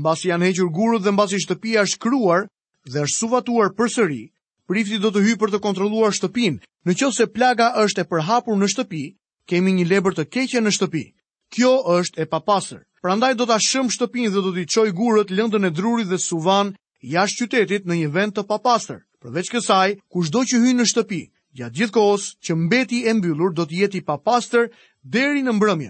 në 0.00 0.04
basi 0.04 0.30
janë 0.32 0.48
hequr 0.48 0.70
gurët 0.72 1.04
dhe 1.04 1.12
në 1.12 1.20
basi 1.20 1.40
shtëpi 1.44 1.74
është 1.84 2.00
kruar 2.02 2.48
dhe 2.88 3.04
është 3.04 3.18
suvatuar 3.18 3.74
për 3.76 3.92
sëri, 3.94 4.22
prifti 4.68 4.98
do 5.00 5.12
të 5.12 5.22
hy 5.26 5.36
për 5.40 5.52
të 5.54 5.60
kontroluar 5.64 6.16
shtëpin, 6.16 6.58
në 6.86 6.96
qo 6.98 7.12
se 7.12 7.26
plaga 7.28 7.70
është 7.84 8.02
e 8.02 8.08
përhapur 8.10 8.56
në 8.56 8.68
shtëpi, 8.74 9.02
kemi 9.48 9.72
një 9.76 9.88
leber 9.92 10.16
të 10.16 10.24
keqe 10.32 10.60
në 10.64 10.72
shtëpi. 10.78 11.04
Kjo 11.52 11.70
është 12.00 12.22
e 12.22 12.26
papasër. 12.28 12.82
Prandaj 13.02 13.34
do 13.38 13.46
ta 13.46 13.56
shëm 13.62 13.88
shtëpin 13.94 14.32
dhe 14.32 14.42
do 14.42 14.50
të 14.52 14.86
i 14.86 14.90
gurët 14.96 15.30
lëndën 15.30 15.66
e 15.66 15.70
drurit 15.70 16.08
dhe 16.10 16.18
suvan 16.20 16.74
jashtë 17.02 17.44
qytetit 17.46 17.86
në 17.86 17.94
një 18.02 18.08
vend 18.12 18.32
të 18.34 18.42
papastër. 18.44 19.00
Përveç 19.22 19.48
kësaj, 19.50 19.94
kushdo 20.14 20.44
që 20.46 20.58
hyn 20.62 20.78
në 20.78 20.84
shtëpi, 20.92 21.18
gjatë 21.58 21.74
gjithë 21.78 21.94
kohës 21.94 22.26
që 22.46 22.54
mbeti 22.58 22.98
e 23.10 23.14
mbyllur 23.18 23.52
do 23.58 23.64
të 23.66 23.74
jetë 23.80 23.98
i 24.00 24.04
papastër 24.10 24.68
deri 25.16 25.40
në 25.42 25.54
mbrëmje. 25.58 25.88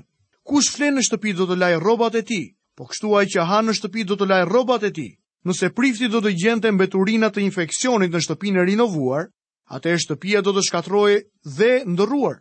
Kush 0.48 0.70
flen 0.76 0.96
në 0.96 1.04
shtëpi 1.08 1.34
do 1.40 1.44
të 1.50 1.58
laj 1.60 1.72
rrobat 1.82 2.16
e 2.16 2.22
tij, 2.30 2.46
po 2.78 2.86
kështu 2.88 3.10
ai 3.18 3.26
që 3.34 3.44
han 3.50 3.68
në 3.68 3.74
shtëpi 3.82 4.06
do 4.08 4.16
të 4.16 4.30
laj 4.30 4.40
rrobat 4.48 4.86
e 4.88 4.92
tij. 4.96 5.10
Nëse 5.44 5.68
prifti 5.76 6.08
do 6.14 6.22
të 6.24 6.32
gjente 6.40 6.72
mbeturina 6.72 7.28
të 7.30 7.44
infeksionit 7.44 8.08
në 8.16 8.22
shtëpinë 8.24 8.62
e 8.62 8.66
rinovuar, 8.70 9.28
atëherë 9.76 10.02
shtëpia 10.06 10.40
do 10.48 10.56
të 10.56 10.64
shkatërrohej 10.68 11.18
dhe 11.58 11.70
ndërruar. 11.92 12.38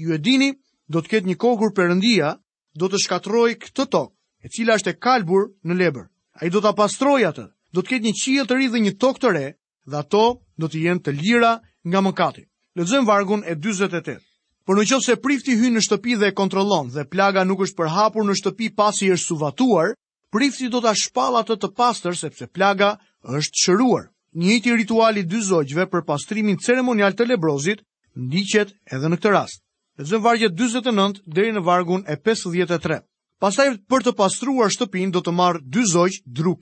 Ju 0.00 0.16
e 0.16 0.18
dini, 0.24 0.50
do 0.88 1.04
të 1.04 1.08
ketë 1.16 1.28
një 1.28 1.36
kohë 1.44 1.56
kur 1.60 1.74
Perëndia 1.76 2.32
do 2.80 2.88
të 2.88 2.96
shkatërrojë 3.04 3.60
këtë 3.66 3.88
tokë, 3.92 4.14
e 4.48 4.48
cila 4.56 4.80
është 4.80 4.88
e 4.96 5.00
kalbur 5.04 5.50
në 5.68 5.76
lebr. 5.82 6.08
Ai 6.40 6.48
do 6.48 6.64
ta 6.64 6.72
pastrojë 6.80 7.28
atë. 7.28 7.46
Do 7.74 7.84
të 7.84 7.88
ketë 7.92 8.06
një 8.08 8.16
qiell 8.24 8.48
të 8.48 8.56
ri 8.58 8.68
dhe 8.72 8.80
një 8.86 8.92
tokë 9.04 9.22
të 9.24 9.30
re, 9.36 9.46
dhe 9.88 9.96
ato 10.00 10.40
do 10.60 10.68
të 10.68 10.82
jenë 10.84 11.02
të 11.06 11.14
lira 11.20 11.52
nga 11.88 12.00
mëkati. 12.04 12.44
Lexojmë 12.76 13.06
vargun 13.08 13.42
e 13.46 13.56
48. 13.56 14.18
Por 14.64 14.78
nëse 14.78 15.16
prifti 15.22 15.56
hyn 15.58 15.74
në 15.76 15.82
shtëpi 15.86 16.16
dhe 16.20 16.28
e 16.30 16.36
kontrollon 16.36 16.90
dhe 16.94 17.06
plaga 17.08 17.44
nuk 17.48 17.64
është 17.64 17.76
përhapur 17.80 18.26
në 18.28 18.36
shtëpi 18.40 18.68
pasi 18.76 19.10
është 19.14 19.26
suvatuar, 19.32 19.94
prifti 20.30 20.68
do 20.70 20.80
ta 20.80 20.92
shpall 20.94 21.40
atë 21.40 21.56
të 21.64 21.70
pastër 21.74 22.16
sepse 22.20 22.46
plaga 22.46 22.94
është 23.24 23.62
shëruar. 23.64 24.06
Njëti 24.34 24.70
ritual 24.76 25.16
i 25.18 25.24
dy 25.26 25.40
zogjve 25.42 25.88
për 25.90 26.04
pastrimin 26.06 26.60
ceremonial 26.62 27.16
të 27.18 27.26
lebrozit 27.26 27.80
ndiqet 28.14 28.76
edhe 28.94 29.08
në 29.10 29.18
këtë 29.18 29.30
rast. 29.34 29.58
Lexojmë 29.98 30.22
vargje 30.24 30.48
49 30.54 31.22
deri 31.26 31.56
në 31.56 31.64
vargun 31.66 32.04
e 32.06 32.14
53. 32.16 33.00
Pastaj 33.42 33.72
për 33.90 34.02
të 34.06 34.12
pastruar 34.20 34.70
shtëpinë 34.70 35.10
do 35.16 35.24
të 35.26 35.32
marr 35.34 35.58
dy 35.64 35.82
zogj, 35.90 36.20
dru 36.26 36.54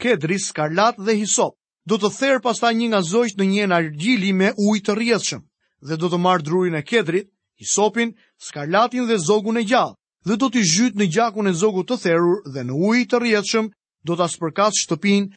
skarlat 0.49 0.97
dhe 0.99 1.17
hisop 1.21 1.57
do 1.89 1.97
të 1.97 2.09
therë 2.19 2.41
pasta 2.45 2.69
një 2.77 2.89
nga 2.91 3.01
zojsh 3.09 3.37
në 3.39 3.45
një 3.53 3.67
në 3.71 3.77
argjili 3.81 4.33
me 4.37 4.49
ujtë 4.61 4.85
të 4.89 4.97
rjeshëm, 4.99 5.43
dhe 5.89 5.97
do 6.03 6.11
të 6.13 6.19
marë 6.25 6.45
drurin 6.45 6.77
e 6.77 6.83
kedrit, 6.85 7.29
i 7.63 7.65
sopin, 7.75 8.13
skarlatin 8.47 9.07
dhe 9.09 9.17
zogun 9.29 9.57
e 9.57 9.65
gjallë, 9.65 9.95
dhe 10.29 10.37
do 10.37 10.51
t'i 10.53 10.65
zhyt 10.73 10.99
në 11.01 11.07
gjakun 11.15 11.49
e 11.49 11.55
zogut 11.63 11.89
të 11.89 11.97
therur 12.05 12.39
dhe 12.53 12.67
në 12.69 12.77
ujtë 12.89 13.09
të 13.15 13.23
rjeshëm, 13.25 13.71
do 14.05 14.17
t'a 14.19 14.29
spërkat 14.29 14.77
shtëpin 14.83 15.31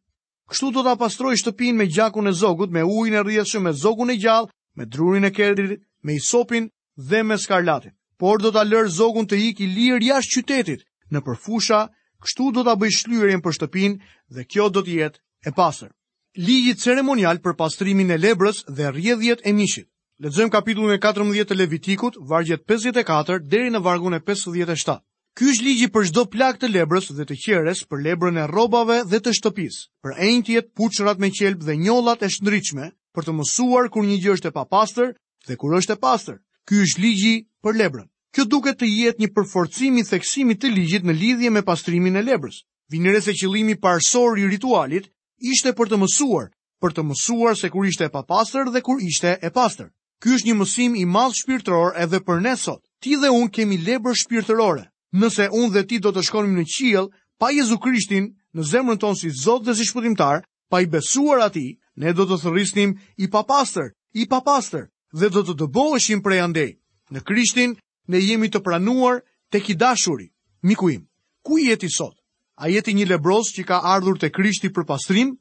Kështu 0.51 0.71
do 0.75 0.81
t'a 0.83 0.97
pastroj 0.99 1.35
shtëpin 1.39 1.77
me 1.79 1.85
gjakun 1.87 2.27
e 2.27 2.33
zogut, 2.41 2.73
me 2.73 2.81
ujtë 2.81 3.13
në 3.15 3.21
rjeshëm, 3.29 3.67
me 3.69 3.73
zogun 3.85 4.09
e 4.11 4.17
gjallë, 4.19 4.49
me 4.75 4.85
drurin 4.89 5.29
e 5.29 5.31
kedrit, 5.31 5.79
me 6.03 6.15
i 6.15 6.19
sopin 6.25 6.69
dhe 7.09 7.21
me 7.23 7.37
skarlatin. 7.39 7.93
Por 8.17 8.41
do 8.41 8.49
t'a 8.55 8.65
lërë 8.65 8.89
zogun 8.97 9.27
të 9.29 9.37
ik 9.51 9.59
lirë 9.77 10.01
jashtë 10.09 10.35
qytetit, 10.41 10.85
në 11.13 11.21
përfusha, 11.21 11.85
kështu 12.23 12.49
do 12.57 12.63
t'a 12.65 12.75
bëjshlyrin 12.77 13.39
për 13.43 13.55
shtëpin 13.59 13.95
dhe 14.35 14.43
kjo 14.47 14.67
do 14.69 14.83
t'jetë 14.85 15.21
e 15.45 15.51
pasër. 15.57 15.89
Ligjit 16.37 16.79
ceremonial 16.79 17.39
për 17.43 17.55
pastrimin 17.59 18.11
e 18.11 18.17
lebrës 18.17 18.63
dhe 18.69 18.91
rjedhjet 18.91 19.41
e 19.45 19.51
mishit. 19.53 19.87
Ledzëm 20.21 20.51
kapitullin 20.53 20.93
e 20.95 20.99
14 21.01 21.47
të 21.49 21.55
Levitikut, 21.57 22.19
vargjet 22.29 22.61
54 22.69 23.41
deri 23.49 23.71
në 23.73 23.81
vargun 23.81 24.13
e 24.13 24.21
57. 24.21 24.99
Ky 25.35 25.45
është 25.51 25.65
ligji 25.65 25.87
për 25.95 26.07
çdo 26.09 26.23
plak 26.31 26.59
të 26.59 26.69
lebrës 26.69 27.07
dhe 27.17 27.25
të 27.25 27.35
qeres, 27.45 27.81
për 27.89 28.03
lebrën 28.05 28.37
e 28.43 28.47
rrobave 28.51 29.01
dhe 29.09 29.19
të 29.23 29.33
shtëpisë, 29.39 29.81
për 30.03 30.13
enjtjet, 30.27 30.69
pucërat 30.77 31.19
me 31.23 31.29
qelb 31.31 31.63
dhe 31.65 31.75
njollat 31.83 32.23
e 32.23 32.29
shndritshme, 32.29 32.89
për 33.15 33.23
të 33.27 33.35
mësuar 33.39 33.89
kur 33.89 34.05
një 34.05 34.17
gjë 34.23 34.33
është 34.35 34.49
e 34.51 34.55
papastër 34.59 35.13
dhe 35.47 35.55
kur 35.59 35.77
është 35.79 35.97
e 35.97 36.01
pastër. 36.03 36.37
Ky 36.67 36.83
është 36.85 37.01
ligji 37.01 37.35
për 37.65 37.79
lebrën. 37.79 38.07
Kjo 38.35 38.43
duket 38.45 38.77
të 38.79 38.87
jetë 38.91 39.21
një 39.23 39.29
përforcim 39.35 39.97
i 39.99 40.03
theksimit 40.07 40.61
të 40.61 40.69
ligjit 40.75 41.03
në 41.03 41.13
lidhje 41.21 41.49
me 41.51 41.63
pastrimin 41.65 42.19
e 42.21 42.23
lebrës. 42.27 42.61
Vinëre 42.91 43.23
se 43.25 43.33
qëllimi 43.39 43.79
parësor 43.83 44.37
i 44.39 44.47
ritualit 44.51 45.09
ishte 45.41 45.71
për 45.73 45.89
të 45.91 45.97
mësuar, 46.01 46.47
për 46.81 46.93
të 46.95 47.03
mësuar 47.09 47.57
se 47.57 47.69
kur 47.73 47.85
ishte 47.89 48.05
e 48.05 48.13
papastër 48.13 48.69
dhe 48.71 48.81
kur 48.85 49.01
ishte 49.01 49.37
e 49.41 49.49
pastër. 49.49 49.89
Ky 50.21 50.35
është 50.37 50.47
një 50.47 50.55
mësim 50.59 50.95
i 51.01 51.05
madh 51.09 51.33
shpirtëror 51.37 51.95
edhe 51.97 52.19
për 52.21 52.41
ne 52.45 52.53
sot. 52.57 52.81
Ti 53.01 53.17
dhe 53.17 53.29
unë 53.33 53.49
kemi 53.51 53.77
lebër 53.81 54.13
shpirtërore. 54.13 54.83
Nëse 55.17 55.47
unë 55.49 55.71
dhe 55.73 55.81
ti 55.89 55.97
do 55.99 56.11
të 56.13 56.21
shkonim 56.27 56.53
në 56.59 56.65
qiell 56.75 57.07
pa 57.41 57.49
Jezu 57.49 57.79
Krishtin 57.81 58.29
në 58.53 58.67
zemrën 58.71 59.01
tonë 59.01 59.17
si 59.17 59.29
Zot 59.33 59.65
dhe 59.65 59.73
si 59.75 59.85
shpëtimtar, 59.89 60.43
pa 60.69 60.81
i 60.81 60.85
besuar 60.87 61.41
atij, 61.47 61.77
ne 61.97 62.13
do 62.13 62.23
të 62.29 62.37
thërrisnim 62.43 62.93
i 63.17 63.27
papastër, 63.33 63.89
i 64.13 64.27
papastër 64.29 64.85
dhe 65.17 65.29
do 65.33 65.41
të 65.43 65.57
dëboheshim 65.63 66.21
prej 66.23 66.41
andej. 66.45 66.77
Në 67.11 67.25
Krishtin 67.27 67.73
ne 68.07 68.19
jemi 68.21 68.47
të 68.49 68.61
pranuar 68.61 69.23
tek 69.51 69.73
i 69.73 69.75
dashuri, 69.75 70.29
miku 70.61 70.93
im. 70.93 71.07
Ku 71.41 71.57
jeti 71.59 71.89
sot? 71.89 72.20
a 72.61 72.69
jeti 72.69 72.93
një 72.93 73.07
lebros 73.09 73.49
që 73.55 73.63
ka 73.65 73.79
ardhur 73.89 74.19
të 74.21 74.29
krishti 74.37 74.69
për 74.69 74.85
pastrim, 74.85 75.31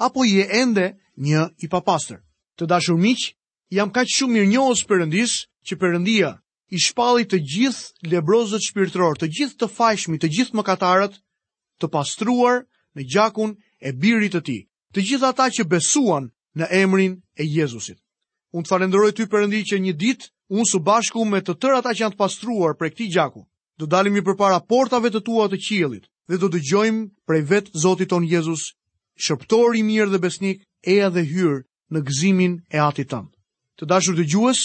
apo 0.00 0.24
je 0.24 0.46
ende 0.62 0.94
një 1.20 1.42
i 1.64 1.68
papastër. 1.68 2.22
Të 2.56 2.68
dashur 2.72 2.96
miq, 2.96 3.26
jam 3.76 3.90
ka 3.92 4.06
që 4.08 4.14
shumë 4.16 4.38
mirë 4.38 4.48
njohës 4.54 4.82
përëndis 4.88 5.34
që 5.68 5.76
përëndia 5.76 6.30
i 6.72 6.80
shpalli 6.80 7.26
të 7.28 7.42
gjithë 7.52 8.08
lebrozët 8.14 8.64
shpirtëror, 8.64 9.18
të 9.20 9.28
gjithë 9.28 9.58
të 9.60 9.68
fajshmi, 9.76 10.16
të 10.22 10.30
gjithë 10.32 10.56
më 10.56 10.64
katarët, 10.70 11.20
të 11.84 11.86
pastruar 11.92 12.62
me 12.96 13.04
gjakun 13.04 13.58
e 13.84 13.92
birit 14.00 14.32
të 14.38 14.42
ti, 14.48 14.58
të 14.96 15.04
gjithë 15.04 15.28
ata 15.34 15.50
që 15.52 15.66
besuan 15.68 16.30
në 16.56 16.70
emrin 16.80 17.18
e 17.36 17.44
Jezusit. 17.44 17.98
Unë 18.56 18.64
të 18.64 18.70
falenderoj 18.72 19.12
ty 19.18 19.26
përëndi 19.30 19.60
që 19.70 19.82
një 19.84 19.94
ditë 20.00 20.32
unë 20.56 20.70
së 20.72 20.80
bashku 20.80 21.28
me 21.28 21.42
të 21.44 21.58
tërë 21.60 21.82
ata 21.82 21.92
që 21.92 22.04
janë 22.06 22.16
të 22.16 22.20
pastruar 22.24 22.72
për 22.74 22.88
këti 22.94 23.10
gjaku, 23.12 23.44
do 23.78 23.86
dalim 23.86 24.16
i 24.18 24.24
përpara 24.26 24.62
portave 24.64 25.12
të 25.12 25.20
tua 25.24 25.46
të 25.48 25.60
qielit, 25.68 26.08
dhe 26.30 26.38
do 26.44 26.48
gjojmë 26.68 27.06
prej 27.26 27.40
vetë 27.50 27.80
Zotit 27.82 28.10
ton 28.12 28.24
Jezus, 28.30 28.62
shërptor 29.26 29.74
i 29.76 29.82
mirë 29.86 30.12
dhe 30.12 30.20
besnik, 30.22 30.60
eja 30.92 31.08
dhe 31.10 31.24
hyrë 31.30 31.58
në 31.94 32.02
gëzimin 32.08 32.52
e 32.70 32.78
atit 32.86 33.10
tanë. 33.10 33.30
Të 33.78 33.88
dashur 33.92 34.16
të 34.18 34.26
gjuës, 34.34 34.60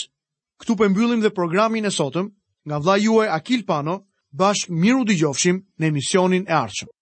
këtu 0.61 0.75
përmbyllim 0.83 1.23
po 1.23 1.25
dhe 1.25 1.33
programin 1.39 1.89
e 1.89 1.93
sotëm, 1.97 2.29
nga 2.69 2.77
vla 2.83 2.95
juaj 3.01 3.29
Akil 3.37 3.65
Pano, 3.69 3.97
bashkë 4.41 4.77
miru 4.83 5.03
dëgjofshim 5.09 5.63
në 5.79 5.91
emisionin 5.91 6.45
e 6.51 6.55
arqëm. 6.65 6.93